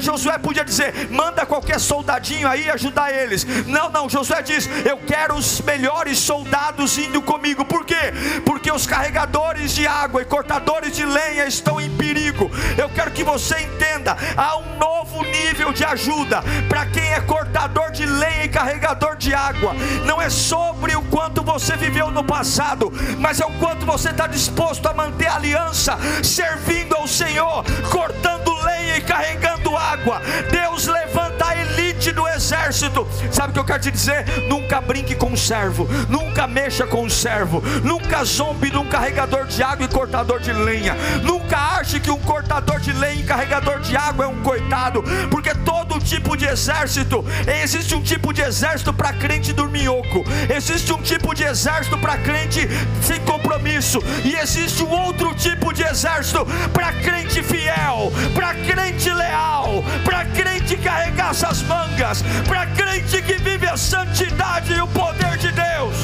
[0.00, 3.44] Josué podia dizer: manda qualquer soldadinho aí ajudar eles.
[3.66, 7.64] Não, não, Josué diz: Eu quero os melhores soldados indo comigo.
[7.64, 8.12] Por quê?
[8.44, 12.50] Porque os carregadores de água e cortadores de lenha estão em perigo.
[12.76, 17.90] Eu quero que você entenda: há um novo nível de ajuda para quem é cortador
[17.90, 19.74] de lenha e carregador de água.
[20.04, 24.26] Não é sobre o quanto você viveu no passado, mas é o quanto você está
[24.26, 30.20] disposto a manter a aliança, servindo ao Senhor, cortando lenha e carregando água.
[30.50, 33.06] Deus levanta elite do exército.
[33.30, 34.24] Sabe o que eu quero te dizer?
[34.48, 39.46] Nunca brinque com um servo, nunca mexa com um servo, nunca zombe de um carregador
[39.46, 40.96] de água e cortador de lenha.
[41.22, 45.54] Nunca ache que um cortador de lenha e carregador de água é um coitado, porque
[45.54, 47.24] todo tipo de exército,
[47.62, 52.68] existe um tipo de exército para crente dorminhoco, existe um tipo de exército para crente
[53.00, 59.84] sem compromisso, e existe um outro tipo de exército para crente fiel, para crente leal,
[60.04, 65.50] para crente carregar essas mangas, para crente que vive a santidade e o poder de
[65.50, 65.96] Deus.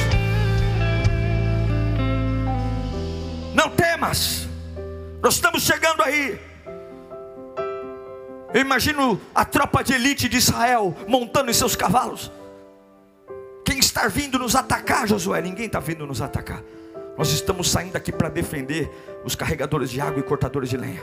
[3.54, 4.48] Não temas,
[5.22, 6.40] nós estamos chegando aí.
[8.52, 12.32] Eu imagino a tropa de elite de Israel montando em seus cavalos.
[13.64, 15.40] Quem está vindo nos atacar, Josué?
[15.40, 16.62] Ninguém está vindo nos atacar.
[17.16, 18.90] Nós estamos saindo aqui para defender
[19.24, 21.02] os carregadores de água e cortadores de lenha.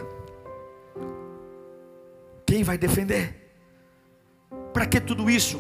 [2.46, 3.45] Quem vai defender?
[4.76, 5.58] Para que tudo isso?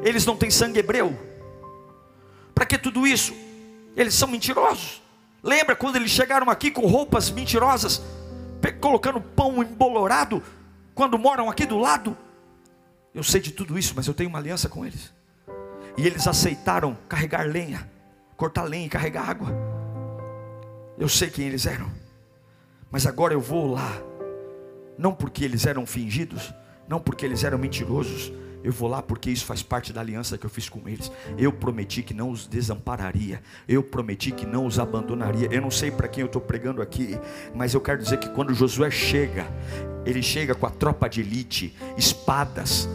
[0.00, 1.12] Eles não têm sangue hebreu.
[2.54, 3.34] Para que tudo isso?
[3.96, 5.02] Eles são mentirosos.
[5.42, 8.00] Lembra quando eles chegaram aqui com roupas mentirosas,
[8.80, 10.40] colocando pão embolorado,
[10.94, 12.16] quando moram aqui do lado?
[13.12, 15.12] Eu sei de tudo isso, mas eu tenho uma aliança com eles.
[15.98, 17.90] E eles aceitaram carregar lenha,
[18.36, 19.48] cortar lenha e carregar água.
[20.96, 21.90] Eu sei quem eles eram.
[22.88, 24.00] Mas agora eu vou lá,
[24.96, 26.54] não porque eles eram fingidos,
[26.86, 28.32] não porque eles eram mentirosos,
[28.64, 31.12] eu vou lá porque isso faz parte da aliança que eu fiz com eles.
[31.36, 33.42] Eu prometi que não os desampararia.
[33.68, 35.48] Eu prometi que não os abandonaria.
[35.52, 37.18] Eu não sei para quem eu estou pregando aqui,
[37.54, 39.46] mas eu quero dizer que quando Josué chega,
[40.06, 42.88] ele chega com a tropa de elite, espadas,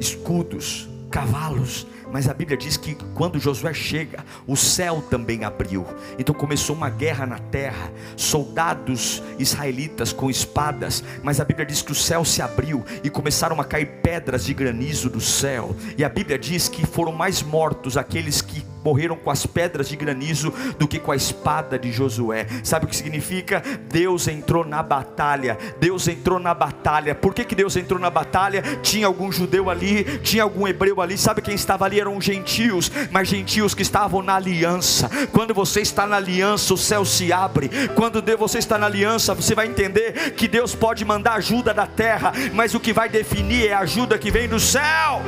[0.00, 5.86] escudos, cavalos, mas a Bíblia diz que quando Josué chega, o céu também abriu.
[6.18, 7.90] Então começou uma guerra na terra.
[8.16, 13.60] Soldados israelitas com espadas, mas a Bíblia diz que o céu se abriu e começaram
[13.60, 15.74] a cair pedras de granizo do céu.
[15.96, 19.96] E a Bíblia diz que foram mais mortos aqueles que morreram com as pedras de
[19.96, 22.46] granizo do que com a espada de Josué.
[22.62, 23.62] Sabe o que significa?
[23.90, 25.58] Deus entrou na batalha.
[25.78, 27.14] Deus entrou na batalha.
[27.14, 28.62] Por que, que Deus entrou na batalha?
[28.82, 31.16] Tinha algum judeu ali, tinha algum hebreu ali.
[31.16, 32.00] Sabe quem estava ali?
[32.00, 35.08] Eram gentios, mas gentios que estavam na aliança.
[35.32, 37.70] Quando você está na aliança, o céu se abre.
[37.94, 42.32] Quando você está na aliança, você vai entender que Deus pode mandar ajuda da terra,
[42.52, 45.22] mas o que vai definir é a ajuda que vem do céu.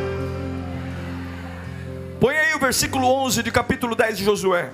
[2.24, 4.72] Põe aí o versículo 11 de capítulo 10 de Josué.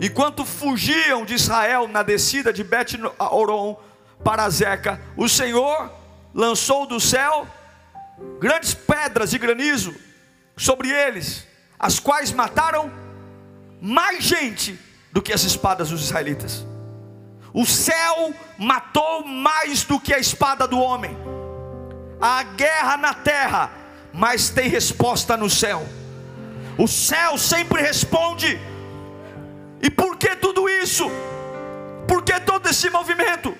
[0.00, 3.78] Enquanto fugiam de Israel na descida de Bet-Oron
[4.24, 5.92] para Zeca, o Senhor
[6.32, 7.46] lançou do céu
[8.40, 9.94] grandes pedras de granizo
[10.56, 11.46] sobre eles,
[11.78, 12.90] as quais mataram
[13.78, 14.80] mais gente
[15.12, 16.66] do que as espadas dos israelitas.
[17.52, 21.14] O céu matou mais do que a espada do homem.
[22.18, 23.85] A guerra na terra,
[24.16, 25.86] mas tem resposta no céu.
[26.78, 28.58] O céu sempre responde.
[29.82, 31.04] E por que tudo isso?
[32.08, 33.54] Por que todo esse movimento?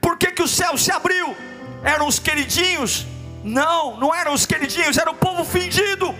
[0.00, 1.34] Por que, que o céu se abriu?
[1.82, 3.06] Eram os queridinhos?
[3.42, 6.14] Não, não eram os queridinhos, era o povo fingido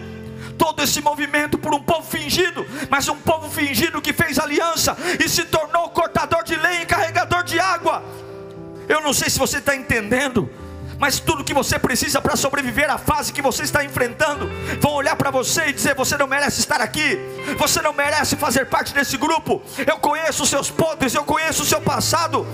[0.57, 5.29] todo esse movimento por um povo fingido, mas um povo fingido que fez aliança e
[5.29, 8.03] se tornou cortador de lenha e carregador de água.
[8.88, 10.49] Eu não sei se você está entendendo,
[11.05, 15.14] mas tudo que você precisa para sobreviver à fase que você está enfrentando, vão olhar
[15.17, 17.19] para você e dizer: você não merece estar aqui,
[17.59, 19.61] você não merece fazer parte desse grupo.
[19.87, 22.47] Eu conheço os seus podres, eu conheço o seu passado.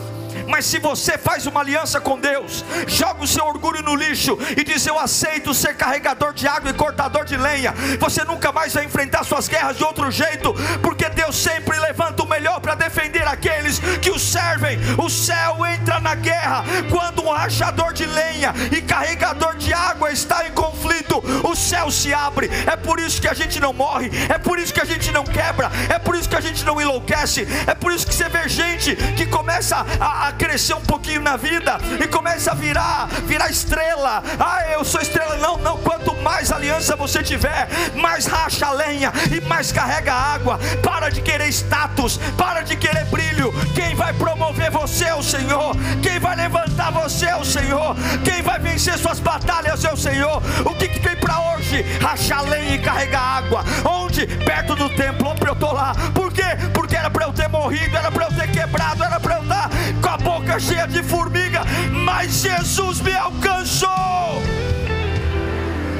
[0.48, 4.64] Mas se você faz uma aliança com Deus, joga o seu orgulho no lixo e
[4.64, 8.84] diz: Eu aceito ser carregador de água e cortador de lenha, você nunca mais vai
[8.84, 13.78] enfrentar suas guerras de outro jeito, porque Deus sempre levanta o melhor para defender aqueles
[14.00, 14.78] que o servem.
[14.98, 20.46] O céu entra na guerra quando um rachador de lenha e carregador de água está
[20.46, 22.50] em conflito, o céu se abre.
[22.66, 25.24] É por isso que a gente não morre, é por isso que a gente não
[25.24, 28.48] quebra, é por isso que a gente não enlouquece, é por isso que você vê
[28.48, 33.50] gente que começa a a crescer um pouquinho na vida e começa a virar, virar
[33.50, 34.22] estrela.
[34.38, 35.36] Ah, eu sou estrela.
[35.36, 35.78] Não, não.
[35.78, 40.58] Quanto mais aliança você tiver, mais racha a lenha e mais carrega água.
[40.82, 43.52] Para de querer status, para de querer brilho.
[43.74, 45.74] Quem vai promover você é o Senhor.
[46.02, 47.96] Quem vai levantar você é o Senhor.
[48.22, 50.42] Quem vai vencer suas batalhas é o Senhor.
[50.66, 51.82] O que, que tem para hoje?
[52.00, 53.64] Rachar lenha e carregar água.
[53.84, 54.26] Onde?
[54.26, 55.28] Perto do templo.
[55.28, 55.94] Onde eu estou lá.
[56.14, 56.44] Por quê?
[56.72, 59.70] Porque era para eu ter morrido, era para eu ter quebrado, era para eu estar
[60.00, 61.60] com a boca cheia de formiga,
[62.04, 63.88] mas Jesus me alcançou.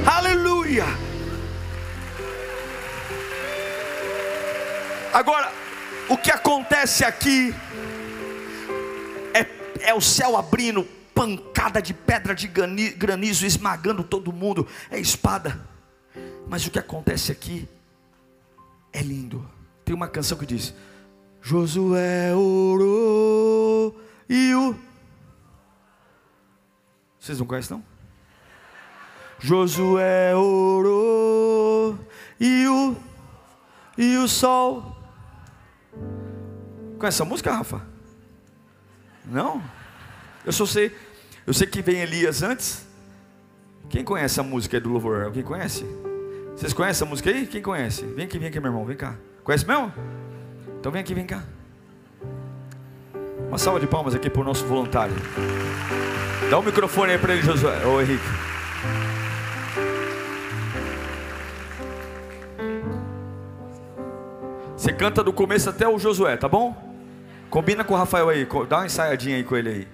[0.04, 0.84] Aleluia.
[5.12, 5.52] Agora,
[6.08, 7.54] o que acontece aqui
[9.32, 9.46] é,
[9.90, 10.82] é o céu abrindo,
[11.14, 15.60] pancada de pedra de granizo esmagando todo mundo, é espada.
[16.48, 17.68] Mas o que acontece aqui
[18.92, 19.48] é lindo.
[19.84, 20.74] Tem uma canção que diz:
[21.42, 23.98] Josué orou
[24.28, 24.76] e o.
[27.18, 27.84] Vocês não conhecem, não?
[29.38, 31.98] Josué orou
[32.38, 32.96] e o.
[33.96, 34.96] E o sol.
[36.98, 37.82] Conhece essa música, Rafa?
[39.24, 39.62] Não?
[40.44, 40.94] Eu só sei.
[41.46, 42.86] Eu sei que vem Elias antes.
[43.88, 45.24] Quem conhece a música do louvor?
[45.24, 45.84] Alguém conhece?
[46.56, 47.46] Vocês conhecem essa música aí?
[47.46, 48.04] Quem conhece?
[48.04, 49.16] Vem aqui, vem aqui, meu irmão, vem cá.
[49.42, 49.92] Conhece mesmo?
[50.80, 51.42] Então vem aqui, vem cá.
[53.48, 55.14] Uma salva de palmas aqui para o nosso voluntário.
[56.48, 57.84] Dá o um microfone aí para ele, Josué.
[57.84, 58.24] Ô Henrique.
[64.74, 66.74] Você canta do começo até o Josué, tá bom?
[67.50, 69.88] Combina com o Rafael aí, dá uma ensaiadinha aí com ele aí.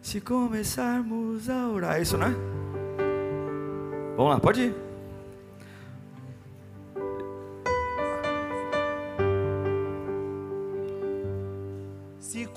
[0.00, 2.34] Se começarmos a orar, é isso, né?
[4.16, 4.87] Vamos lá, pode ir.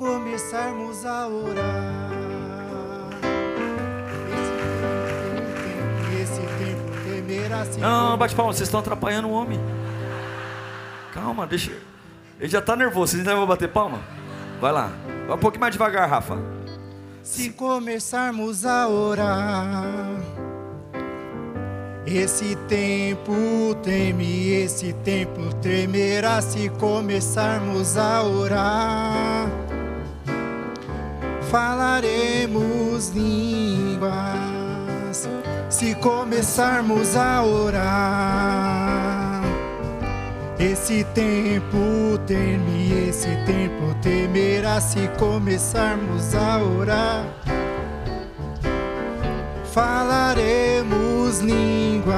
[0.02, 2.10] Começarmos a orar.
[6.20, 9.60] Esse tempo, temerá se Não, bate palma, vocês estão atrapalhando o homem.
[11.14, 11.72] Calma, deixa.
[12.40, 14.00] Ele já está nervoso, vocês ainda vão bater palma?
[14.60, 14.92] Vai lá.
[15.28, 16.36] Vai um pouquinho mais devagar, Rafa.
[17.22, 19.86] Se começarmos a orar.
[22.08, 29.31] Esse tempo teme, esse tempo tremerá se começarmos a orar
[31.52, 34.40] falaremos línguas
[35.70, 39.42] se começarmos a orar.
[40.58, 47.26] Esse tempo teme, esse tempo temerá se começarmos a orar.
[49.74, 52.16] Falaremos línguas.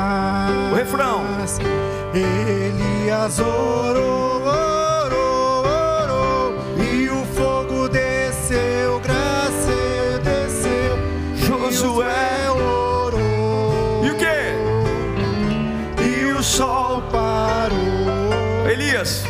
[0.72, 1.24] O refrão.
[2.14, 4.33] Elias orou.
[12.02, 13.20] É ouro.
[14.04, 14.26] E o que?
[16.02, 18.70] E o sol parou.
[18.70, 19.24] Elias.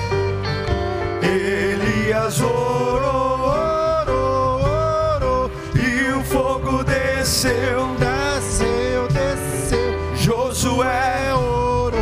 [1.21, 5.52] Elias orou, orou, orou.
[5.76, 10.15] E o fogo desceu, desceu, desceu.
[10.15, 11.93] Josué é orou.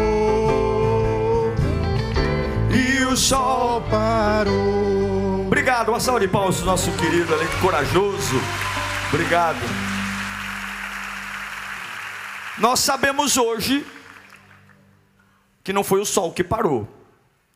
[2.69, 5.45] E o sol parou.
[5.47, 8.41] Obrigado, uma salva de palmas nosso querido, além de corajoso.
[9.11, 9.90] Obrigado.
[12.61, 13.83] Nós sabemos hoje
[15.63, 16.87] que não foi o sol que parou.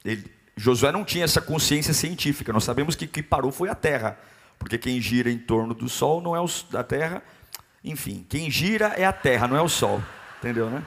[0.03, 2.51] Ele, Josué não tinha essa consciência científica.
[2.51, 4.17] Nós sabemos que que parou foi a terra,
[4.57, 7.21] porque quem gira em torno do sol não é o da terra.
[7.83, 10.01] Enfim, quem gira é a terra, não é o sol.
[10.39, 10.83] Entendeu, né?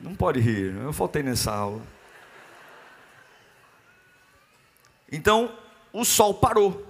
[0.00, 1.82] Não pode rir, eu faltei nessa aula.
[5.10, 5.56] Então,
[5.92, 6.84] o sol parou.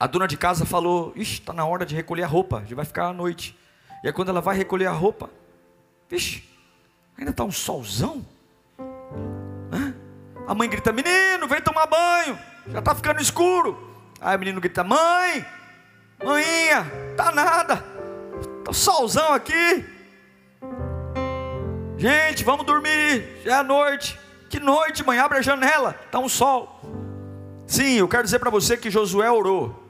[0.00, 2.86] A dona de casa falou: Ixi, está na hora de recolher a roupa, já vai
[2.86, 3.54] ficar à noite.
[4.02, 5.30] E aí, quando ela vai recolher a roupa,
[6.08, 6.42] Vixe,
[7.18, 8.24] ainda está um solzão.
[9.72, 9.94] Hã?
[10.46, 13.92] A mãe grita: Menino, vem tomar banho, já está ficando escuro.
[14.20, 15.44] Aí o menino grita: Mãe,
[16.24, 17.84] mãinha, tá nada,
[18.60, 19.84] está solzão aqui.
[21.98, 24.18] Gente, vamos dormir, já é noite.
[24.48, 26.80] Que noite, mãe, abre a janela, está um sol.
[27.66, 29.84] Sim, eu quero dizer para você que Josué orou.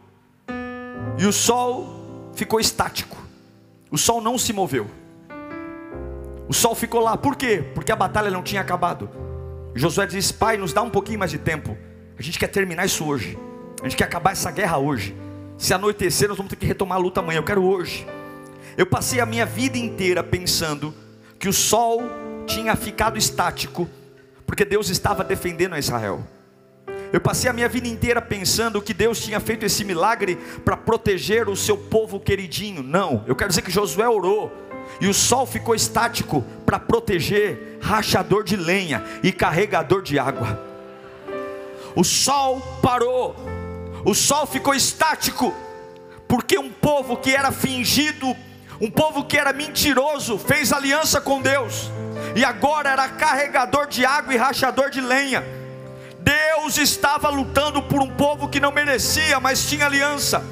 [1.17, 3.18] E o sol ficou estático.
[3.91, 4.87] O sol não se moveu.
[6.49, 7.17] O sol ficou lá.
[7.17, 7.65] Por quê?
[7.75, 9.09] Porque a batalha não tinha acabado.
[9.75, 11.77] Josué diz: Pai, nos dá um pouquinho mais de tempo.
[12.19, 13.39] A gente quer terminar isso hoje.
[13.81, 15.15] A gente quer acabar essa guerra hoje.
[15.57, 17.39] Se anoitecer, nós vamos ter que retomar a luta amanhã.
[17.39, 18.07] Eu quero hoje.
[18.77, 20.95] Eu passei a minha vida inteira pensando
[21.39, 22.03] que o sol
[22.47, 23.89] tinha ficado estático,
[24.47, 26.25] porque Deus estava defendendo a Israel.
[27.13, 31.49] Eu passei a minha vida inteira pensando que Deus tinha feito esse milagre para proteger
[31.49, 32.83] o seu povo queridinho.
[32.83, 34.53] Não, eu quero dizer que Josué orou
[35.01, 40.63] e o sol ficou estático para proteger rachador de lenha e carregador de água.
[41.97, 43.35] O sol parou,
[44.05, 45.55] o sol ficou estático,
[46.27, 48.37] porque um povo que era fingido,
[48.81, 51.91] um povo que era mentiroso, fez aliança com Deus
[52.37, 55.58] e agora era carregador de água e rachador de lenha.
[56.69, 60.45] Deus estava lutando por um povo que não merecia, mas tinha aliança.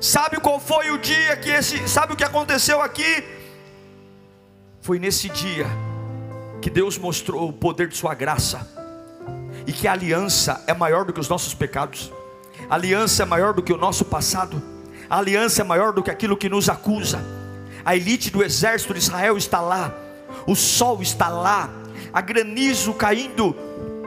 [0.00, 3.24] Sabe qual foi o dia que esse, sabe o que aconteceu aqui?
[4.80, 5.66] Foi nesse dia
[6.62, 8.64] que Deus mostrou o poder de sua graça
[9.66, 12.12] e que a aliança é maior do que os nossos pecados.
[12.70, 14.62] A aliança é maior do que o nosso passado.
[15.10, 17.18] A aliança é maior do que aquilo que nos acusa.
[17.84, 19.92] A elite do exército de Israel está lá.
[20.46, 21.68] O sol está lá.
[22.12, 23.56] A granizo caindo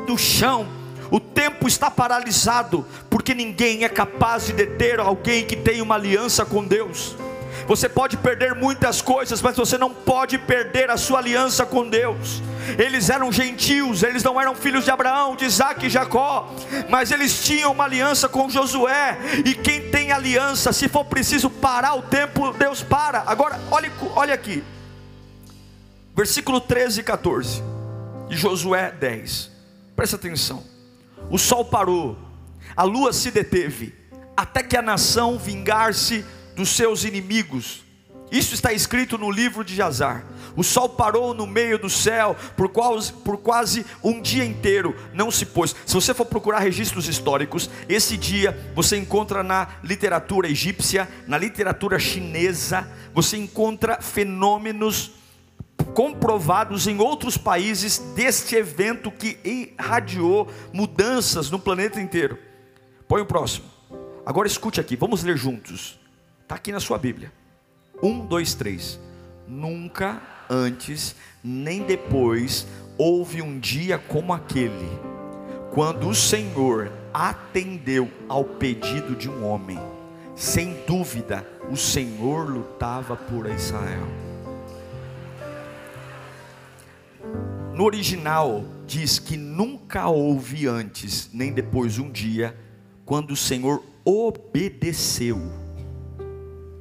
[0.07, 0.78] do chão
[1.11, 6.45] o tempo está paralisado, porque ninguém é capaz de deter alguém que tem uma aliança
[6.45, 7.15] com Deus.
[7.67, 12.41] Você pode perder muitas coisas, mas você não pode perder a sua aliança com Deus.
[12.77, 16.51] Eles eram gentios, eles não eram filhos de Abraão, de Isaac e Jacó,
[16.89, 19.17] mas eles tinham uma aliança com Josué.
[19.45, 23.23] E quem tem aliança, se for preciso parar o tempo, Deus para.
[23.25, 24.63] Agora, olhe, olhe aqui,
[26.15, 27.63] versículo 13 e 14
[28.29, 29.51] de Josué 10,
[29.95, 30.68] presta atenção
[31.29, 32.17] o sol parou,
[32.75, 33.93] a lua se deteve,
[34.35, 37.83] até que a nação vingar-se dos seus inimigos.
[38.31, 40.23] Isso está escrito no livro de Jazar.
[40.55, 45.31] O sol parou no meio do céu por quase, por quase um dia inteiro, não
[45.31, 45.75] se pôs.
[45.85, 51.97] Se você for procurar registros históricos, esse dia você encontra na literatura egípcia, na literatura
[51.97, 55.11] chinesa, você encontra fenômenos
[55.93, 62.37] comprovados em outros países deste evento que irradiou mudanças no planeta inteiro.
[63.07, 63.65] Põe o próximo.
[64.25, 65.99] Agora escute aqui, vamos ler juntos.
[66.41, 67.31] Está aqui na sua Bíblia.
[68.01, 68.99] Um, dois, três.
[69.47, 74.89] Nunca antes nem depois houve um dia como aquele,
[75.73, 79.79] quando o Senhor atendeu ao pedido de um homem.
[80.35, 84.28] Sem dúvida, o Senhor lutava por Israel.
[87.79, 92.53] No original diz que nunca houve antes nem depois um dia
[93.05, 95.39] quando o Senhor obedeceu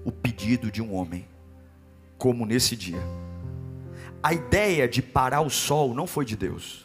[0.05, 1.25] o pedido de um homem,
[2.19, 2.99] como nesse dia.
[4.21, 6.85] A ideia de parar o sol não foi de Deus.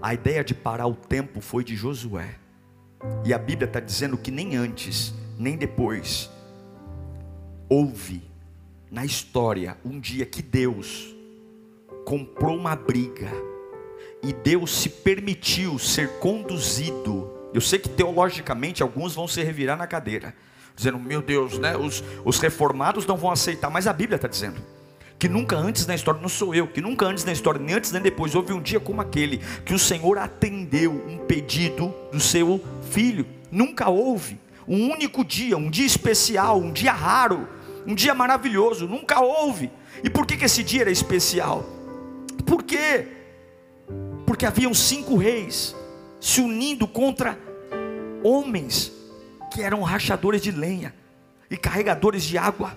[0.00, 2.36] A ideia de parar o tempo foi de Josué.
[3.26, 6.30] E a Bíblia está dizendo que nem antes, nem depois,
[7.68, 8.22] houve
[8.90, 11.14] na história um dia que Deus
[12.04, 13.30] comprou uma briga
[14.22, 17.30] e Deus se permitiu ser conduzido.
[17.52, 20.34] Eu sei que teologicamente alguns vão se revirar na cadeira,
[20.74, 21.76] dizendo: Meu Deus, né?
[21.76, 24.60] Os, os reformados não vão aceitar, mas a Bíblia está dizendo
[25.22, 27.92] que nunca antes na história, não sou eu, que nunca antes na história, nem antes
[27.92, 32.60] nem depois, houve um dia como aquele, que o Senhor atendeu um pedido do seu
[32.90, 33.24] filho.
[33.48, 37.46] Nunca houve um único dia, um dia especial, um dia raro,
[37.86, 39.70] um dia maravilhoso, nunca houve.
[40.02, 41.64] E por que, que esse dia era especial?
[42.52, 43.08] Por quê?
[44.26, 45.74] Porque haviam cinco reis,
[46.20, 47.38] se unindo contra
[48.22, 48.92] homens
[49.50, 50.94] que eram rachadores de lenha
[51.50, 52.76] e carregadores de água.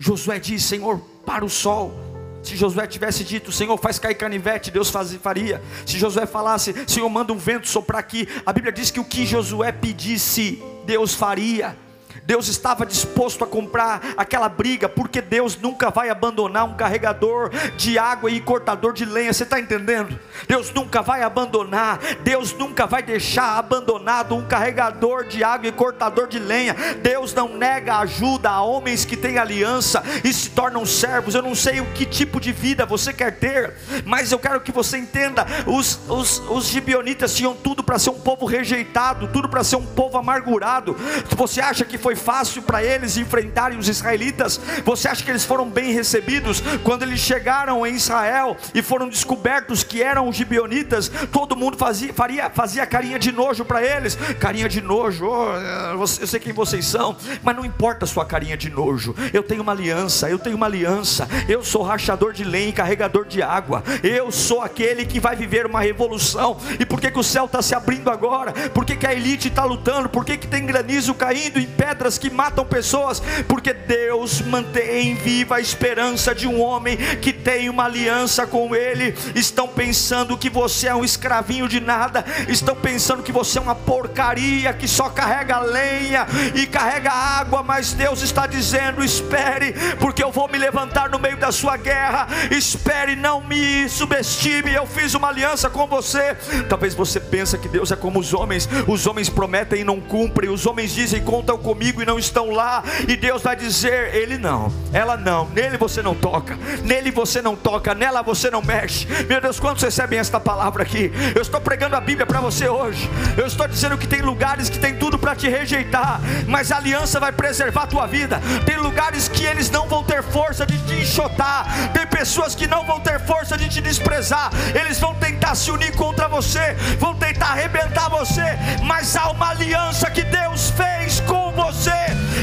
[0.00, 1.94] Josué diz: Senhor, para o sol.
[2.42, 5.62] Se Josué tivesse dito, Senhor, faz cair canivete, Deus faz, faria.
[5.86, 9.24] Se Josué falasse, Senhor, manda um vento soprar aqui, a Bíblia diz que o que
[9.24, 11.76] Josué pedisse, Deus faria.
[12.24, 17.98] Deus estava disposto a comprar aquela briga, porque Deus nunca vai abandonar um carregador de
[17.98, 19.32] água e cortador de lenha.
[19.32, 20.18] Você está entendendo?
[20.48, 26.28] Deus nunca vai abandonar, Deus nunca vai deixar abandonado um carregador de água e cortador
[26.28, 26.74] de lenha.
[27.02, 31.34] Deus não nega ajuda a homens que têm aliança e se tornam servos.
[31.34, 34.72] Eu não sei o que tipo de vida você quer ter, mas eu quero que
[34.72, 39.64] você entenda: os, os, os gibionitas tinham tudo para ser um povo rejeitado, tudo para
[39.64, 40.96] ser um povo amargurado.
[41.36, 44.60] Você acha que foi fácil para eles enfrentarem os israelitas?
[44.84, 49.82] Você acha que eles foram bem recebidos quando eles chegaram em Israel e foram descobertos
[49.82, 51.10] que eram os gibeonitas?
[51.32, 55.26] Todo mundo fazia, faria, fazia carinha de nojo para eles, carinha de nojo.
[55.26, 59.12] Oh, eu sei quem vocês são, mas não importa a sua carinha de nojo.
[59.32, 61.26] Eu tenho uma aliança, eu tenho uma aliança.
[61.48, 63.82] Eu sou rachador de lenha, carregador de água.
[64.00, 66.56] Eu sou aquele que vai viver uma revolução.
[66.78, 68.52] E por que, que o céu está se abrindo agora?
[68.70, 70.08] Por que, que a elite está lutando?
[70.08, 72.16] Por que, que tem granizo caindo em pedras?
[72.18, 77.84] que matam pessoas, porque Deus mantém viva a esperança de um homem que tem uma
[77.84, 79.14] aliança com Ele.
[79.34, 83.74] Estão pensando que você é um escravinho de nada, estão pensando que você é uma
[83.74, 90.32] porcaria que só carrega lenha e carrega água, mas Deus está dizendo: espere, porque eu
[90.32, 92.26] vou me levantar no meio da sua guerra.
[92.50, 94.72] Espere, não me subestime.
[94.72, 96.34] Eu fiz uma aliança com você.
[96.68, 100.50] Talvez você pense que Deus é como os homens, os homens prometem e não cumprem,
[100.50, 104.72] os homens dizem contam comigo e não estão lá, e Deus vai dizer: Ele não,
[104.92, 109.06] ela não, nele você não toca, nele você não toca, nela você não mexe.
[109.28, 111.12] Meu Deus, quantos recebem esta palavra aqui?
[111.34, 114.78] Eu estou pregando a Bíblia para você hoje, eu estou dizendo que tem lugares que
[114.78, 118.40] tem tudo para te rejeitar, mas a aliança vai preservar a tua vida.
[118.64, 122.84] Tem lugares que eles não vão ter força de te enxotar, tem pessoas que não
[122.84, 127.48] vão ter força de te desprezar, eles vão tentar se unir contra você, vão tentar
[127.48, 131.90] arrebentar você, mas há uma aliança que Deus fez com você.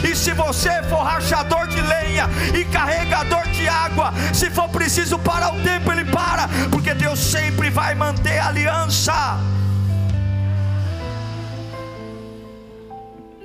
[0.03, 2.27] E se você for rachador de lenha
[2.59, 7.69] e carregador de água, se for preciso parar o tempo, ele para, porque Deus sempre
[7.69, 9.13] vai manter a aliança.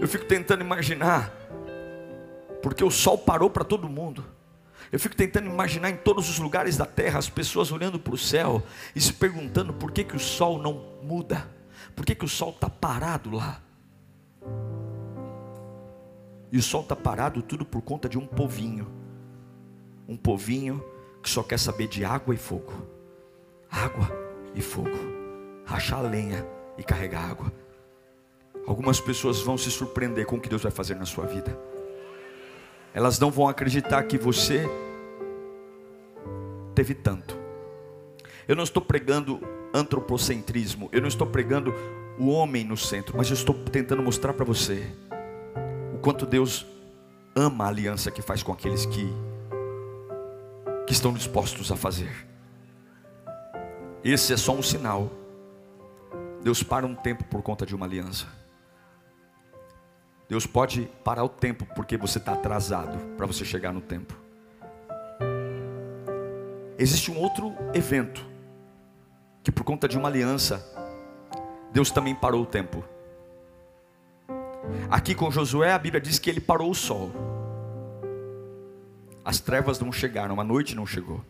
[0.00, 1.30] Eu fico tentando imaginar,
[2.62, 4.24] porque o sol parou para todo mundo.
[4.90, 8.18] Eu fico tentando imaginar em todos os lugares da terra as pessoas olhando para o
[8.18, 8.62] céu
[8.96, 11.46] e se perguntando por que, que o sol não muda,
[11.94, 13.60] por que, que o sol está parado lá.
[16.50, 18.86] E o sol está parado tudo por conta de um povinho.
[20.08, 20.82] Um povinho
[21.22, 22.72] que só quer saber de água e fogo.
[23.70, 24.10] Água
[24.54, 24.96] e fogo.
[25.64, 26.46] Rachar lenha
[26.78, 27.52] e carregar água.
[28.66, 31.58] Algumas pessoas vão se surpreender com o que Deus vai fazer na sua vida.
[32.94, 34.66] Elas não vão acreditar que você
[36.74, 37.36] teve tanto.
[38.46, 39.40] Eu não estou pregando
[39.74, 41.74] antropocentrismo, eu não estou pregando
[42.18, 44.90] o homem no centro, mas eu estou tentando mostrar para você
[45.98, 46.64] o quanto Deus
[47.34, 49.12] ama a aliança que faz com aqueles que,
[50.86, 52.28] que estão dispostos a fazer.
[54.04, 55.10] Esse é só um sinal.
[56.40, 58.28] Deus para um tempo por conta de uma aliança.
[60.28, 64.14] Deus pode parar o tempo porque você está atrasado para você chegar no tempo.
[66.78, 68.24] Existe um outro evento
[69.42, 70.64] que por conta de uma aliança
[71.72, 72.84] Deus também parou o tempo.
[74.90, 77.10] Aqui com Josué, a Bíblia diz que ele parou o sol.
[79.24, 81.22] As trevas não chegaram, a noite não chegou.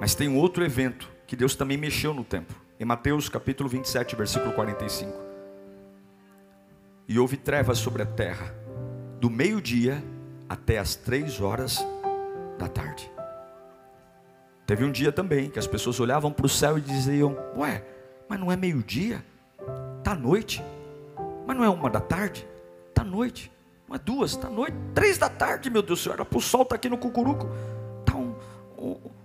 [0.00, 2.54] Mas tem um outro evento que Deus também mexeu no tempo.
[2.80, 5.12] Em Mateus capítulo 27, versículo 45.
[7.06, 8.54] E houve trevas sobre a terra,
[9.20, 10.02] do meio-dia
[10.48, 11.84] até as três horas
[12.58, 13.10] da tarde.
[14.66, 17.82] Teve um dia também que as pessoas olhavam para o céu e diziam: Ué,
[18.28, 19.24] mas não é meio-dia?
[19.98, 20.62] Está noite.
[21.48, 22.46] Mas não é uma da tarde?
[22.90, 23.50] Está noite.
[23.88, 24.76] Não é duas, está noite.
[24.94, 26.12] Três da tarde, meu Deus do céu.
[26.12, 27.48] Era para o sol estar tá aqui no cucuruco.
[28.00, 28.34] Está um,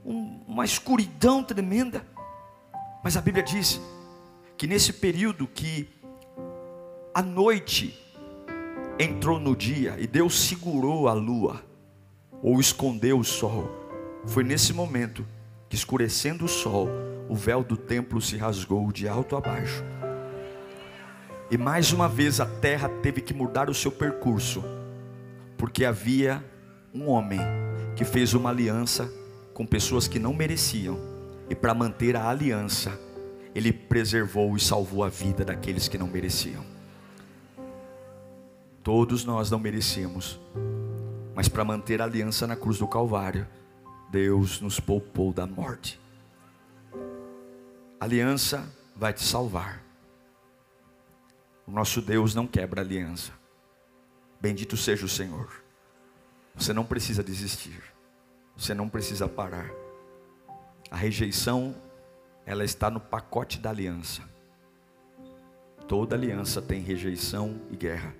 [0.06, 2.02] um, uma escuridão tremenda.
[3.04, 3.82] Mas a Bíblia diz
[4.56, 5.90] que nesse período que
[7.14, 8.02] a noite
[8.98, 11.62] entrou no dia e Deus segurou a lua,
[12.42, 13.70] ou escondeu o sol,
[14.26, 15.28] foi nesse momento
[15.68, 16.88] que, escurecendo o sol,
[17.28, 19.84] o véu do templo se rasgou de alto a baixo.
[21.54, 24.64] E mais uma vez a terra teve que mudar o seu percurso,
[25.56, 26.44] porque havia
[26.92, 27.40] um homem
[27.96, 29.08] que fez uma aliança
[29.54, 30.98] com pessoas que não mereciam,
[31.48, 33.00] e para manter a aliança,
[33.54, 36.66] Ele preservou e salvou a vida daqueles que não mereciam.
[38.82, 40.40] Todos nós não merecíamos,
[41.36, 43.46] mas para manter a aliança na cruz do Calvário,
[44.10, 46.02] Deus nos poupou da morte.
[48.00, 49.93] A aliança vai te salvar.
[51.66, 53.32] O nosso Deus não quebra aliança.
[54.40, 55.64] Bendito seja o Senhor.
[56.56, 57.82] Você não precisa desistir.
[58.56, 59.72] Você não precisa parar.
[60.92, 61.76] A rejeição,
[62.46, 64.22] ela está no pacote da aliança.
[65.88, 68.14] Toda aliança tem rejeição e guerra.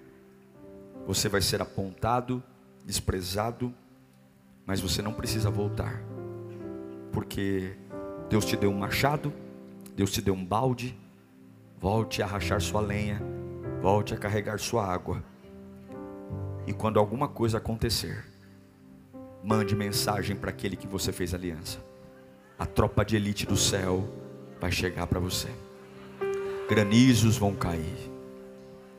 [1.06, 2.42] Você vai ser apontado,
[2.86, 3.74] desprezado,
[4.66, 6.02] mas você não precisa voltar.
[7.12, 7.78] Porque
[8.30, 9.32] Deus te deu um machado,
[9.96, 10.98] Deus te deu um balde,
[11.80, 13.22] volte a rachar sua lenha,
[13.84, 15.22] volte a carregar sua água.
[16.66, 18.24] E quando alguma coisa acontecer,
[19.44, 21.80] mande mensagem para aquele que você fez aliança.
[22.58, 24.08] A tropa de elite do céu
[24.58, 25.50] vai chegar para você.
[26.70, 28.10] Granizos vão cair.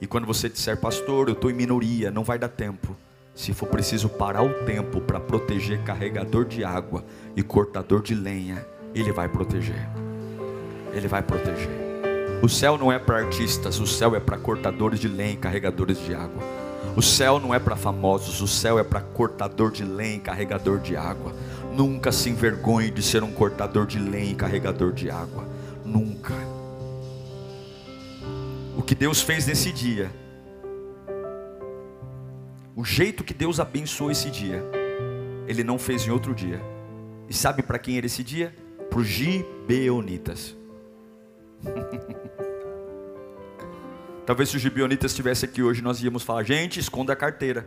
[0.02, 2.94] E quando você disser, pastor, eu estou em minoria, não vai dar tempo.
[3.34, 7.02] Se for preciso parar o tempo para proteger carregador de água
[7.34, 8.62] e cortador de lenha,
[8.94, 9.88] ele vai proteger.
[10.92, 11.83] Ele vai proteger.
[12.44, 15.98] O céu não é para artistas, o céu é para cortadores de lenha e carregadores
[16.04, 16.42] de água.
[16.94, 20.78] O céu não é para famosos, o céu é para cortador de lenha e carregador
[20.78, 21.34] de água.
[21.74, 25.48] Nunca se envergonhe de ser um cortador de lenha e carregador de água.
[25.86, 26.34] Nunca.
[28.76, 30.10] O que Deus fez nesse dia,
[32.76, 34.62] o jeito que Deus abençoou esse dia,
[35.48, 36.60] Ele não fez em outro dia.
[37.26, 38.54] E sabe para quem era esse dia?
[38.90, 40.54] Para os gibeonitas.
[44.26, 47.66] Talvez se o Gibeonitas estivesse aqui hoje, nós íamos falar: gente, esconda a carteira.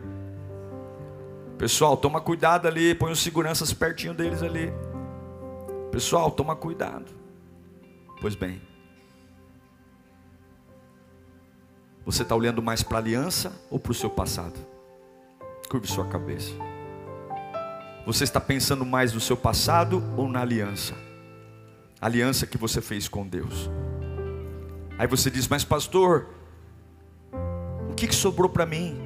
[1.56, 4.72] Pessoal, toma cuidado ali, põe os seguranças pertinho deles ali.
[5.90, 7.06] Pessoal, toma cuidado.
[8.20, 8.60] Pois bem,
[12.04, 14.58] você está olhando mais para a aliança ou para o seu passado?
[15.68, 16.52] Curve sua cabeça.
[18.06, 20.94] Você está pensando mais no seu passado ou na aliança?
[22.00, 23.68] A aliança que você fez com Deus.
[24.98, 26.26] Aí você diz, mas pastor,
[27.88, 29.00] o que, que sobrou para mim?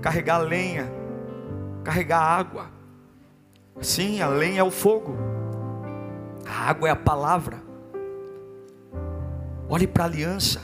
[0.00, 0.90] Carregar lenha,
[1.84, 2.70] carregar água.
[3.82, 5.14] Sim, a lenha é o fogo,
[6.46, 7.62] a água é a palavra.
[9.68, 10.62] Olhe para a aliança.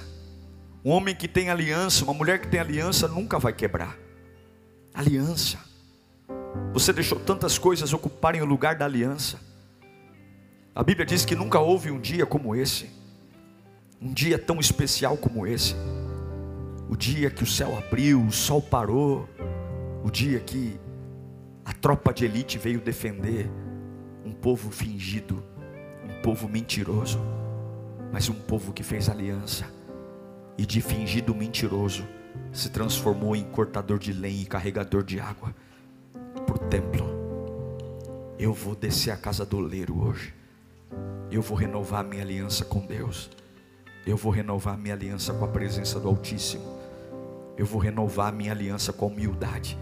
[0.83, 3.99] Um homem que tem aliança, uma mulher que tem aliança, nunca vai quebrar.
[4.95, 5.59] Aliança.
[6.72, 9.39] Você deixou tantas coisas ocuparem o lugar da aliança.
[10.74, 12.99] A Bíblia diz que nunca houve um dia como esse
[14.01, 15.74] um dia tão especial como esse,
[16.88, 19.28] o dia que o céu abriu, o sol parou,
[20.03, 20.80] o dia que
[21.64, 23.51] a tropa de elite veio defender
[24.24, 25.42] um povo fingido,
[26.03, 27.20] um povo mentiroso,
[28.11, 29.66] mas um povo que fez aliança
[30.57, 32.07] e de fingido mentiroso
[32.53, 35.55] se transformou em cortador de lenha e carregador de água
[36.46, 37.07] para o templo.
[38.38, 40.34] Eu vou descer a casa do oleiro hoje.
[41.30, 43.30] Eu vou renovar minha aliança com Deus.
[44.11, 46.65] Eu vou renovar minha aliança com a presença do Altíssimo.
[47.57, 49.79] Eu vou renovar minha aliança com a humildade.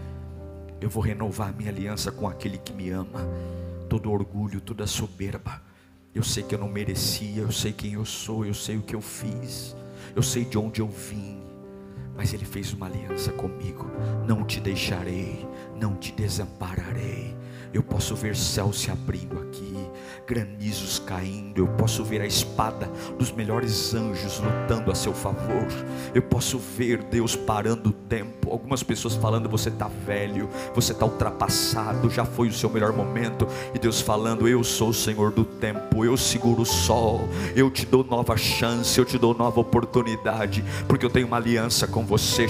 [0.79, 3.27] Eu vou renovar minha aliança com aquele que me ama.
[3.89, 5.59] Todo orgulho, toda soberba.
[6.13, 8.95] Eu sei que eu não merecia, eu sei quem eu sou, eu sei o que
[8.95, 9.75] eu fiz,
[10.15, 11.41] eu sei de onde eu vim.
[12.15, 13.89] Mas Ele fez uma aliança comigo.
[14.27, 15.43] Não te deixarei,
[15.75, 17.35] não te desampararei.
[17.73, 19.69] Eu posso ver céu se abrindo aqui
[20.29, 25.65] granizos caindo, eu posso ver a espada dos melhores anjos lutando a seu favor,
[26.13, 28.51] eu posso ver Deus parando o tempo.
[28.51, 33.47] Algumas pessoas falando: você está velho, você está ultrapassado, já foi o seu melhor momento,
[33.73, 37.87] e Deus falando: eu sou o Senhor do tempo, eu seguro o sol, eu te
[37.87, 42.47] dou nova chance, eu te dou nova oportunidade, porque eu tenho uma aliança com você.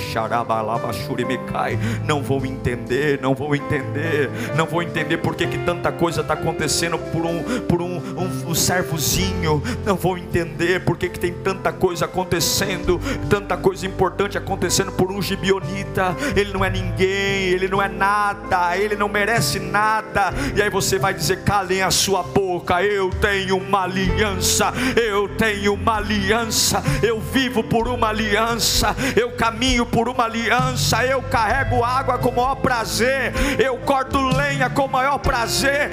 [2.06, 6.98] Não vou entender, não vou entender, não vou entender porque que tanta coisa está acontecendo
[6.98, 12.06] por um por um, um, um servozinho, não vou entender porque que tem tanta coisa
[12.06, 13.00] acontecendo,
[13.30, 16.16] tanta coisa importante acontecendo por um gibionita.
[16.36, 20.34] Ele não é ninguém, ele não é nada, ele não merece nada.
[20.56, 25.74] E aí você vai dizer: calem a sua boca, eu tenho uma aliança, eu tenho
[25.74, 32.18] uma aliança, eu vivo por uma aliança, eu caminho por uma aliança, eu carrego água
[32.18, 35.90] com o maior prazer, eu corto lenha com maior prazer,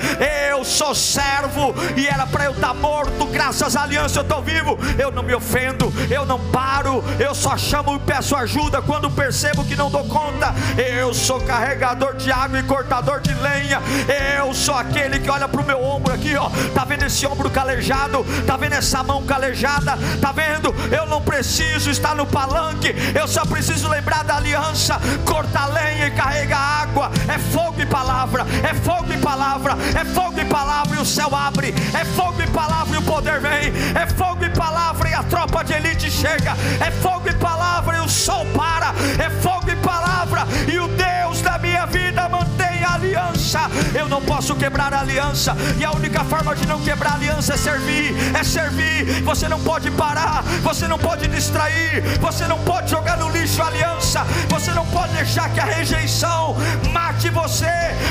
[0.50, 4.76] eu sou servo e era para eu estar morto, graças à aliança eu estou vivo.
[4.98, 9.64] Eu não me ofendo, eu não paro, eu só chamo e peço ajuda quando percebo
[9.64, 10.52] que não dou conta.
[10.76, 13.80] Eu sou carregador de água e cortador de lenha.
[14.36, 16.50] Eu sou aquele que olha para o meu ombro aqui, ó.
[16.74, 18.26] Tá vendo esse ombro calejado?
[18.44, 19.96] Tá vendo essa mão calejada?
[20.20, 20.74] Tá vendo?
[20.90, 26.10] Eu não preciso estar no palanque, eu só preciso lembrar da aliança, cortar lenha e
[26.10, 27.10] carregar água.
[27.32, 31.34] É fogo e palavra, é fogo e palavra, é fogo e palavra e o céu
[31.34, 31.74] abre.
[31.98, 33.72] É fogo e palavra e o poder vem.
[33.94, 36.56] É fogo e palavra e a tropa de elite chega.
[36.80, 38.94] É fogo e palavra e o sol para.
[39.22, 42.55] É fogo e palavra e o Deus da minha vida mantém
[42.94, 43.60] aliança.
[43.94, 47.54] Eu não posso quebrar a aliança e a única forma de não quebrar a aliança
[47.54, 48.14] é servir.
[48.34, 49.22] É servir.
[49.22, 50.42] Você não pode parar.
[50.62, 52.02] Você não pode distrair.
[52.20, 54.24] Você não pode jogar no lixo a aliança.
[54.48, 56.56] Você não pode deixar que a rejeição
[56.92, 57.66] mate você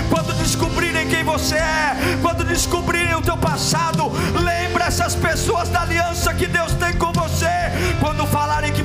[0.10, 1.96] quando descobrirem quem você é.
[2.22, 4.12] Quando descobrirem o teu passado,
[4.44, 7.35] lembra essas pessoas da aliança que Deus tem com você.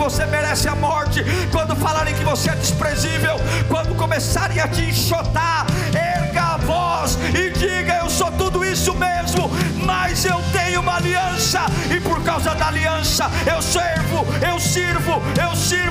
[0.00, 1.22] Você merece a morte,
[1.52, 3.36] quando falarem que você é desprezível,
[3.68, 9.50] quando começarem a te enxotar, erga a voz e diga: Eu sou tudo isso mesmo,
[9.84, 11.60] mas eu tenho uma aliança,
[11.94, 15.90] e por causa da aliança eu servo, eu sirvo, eu sirvo.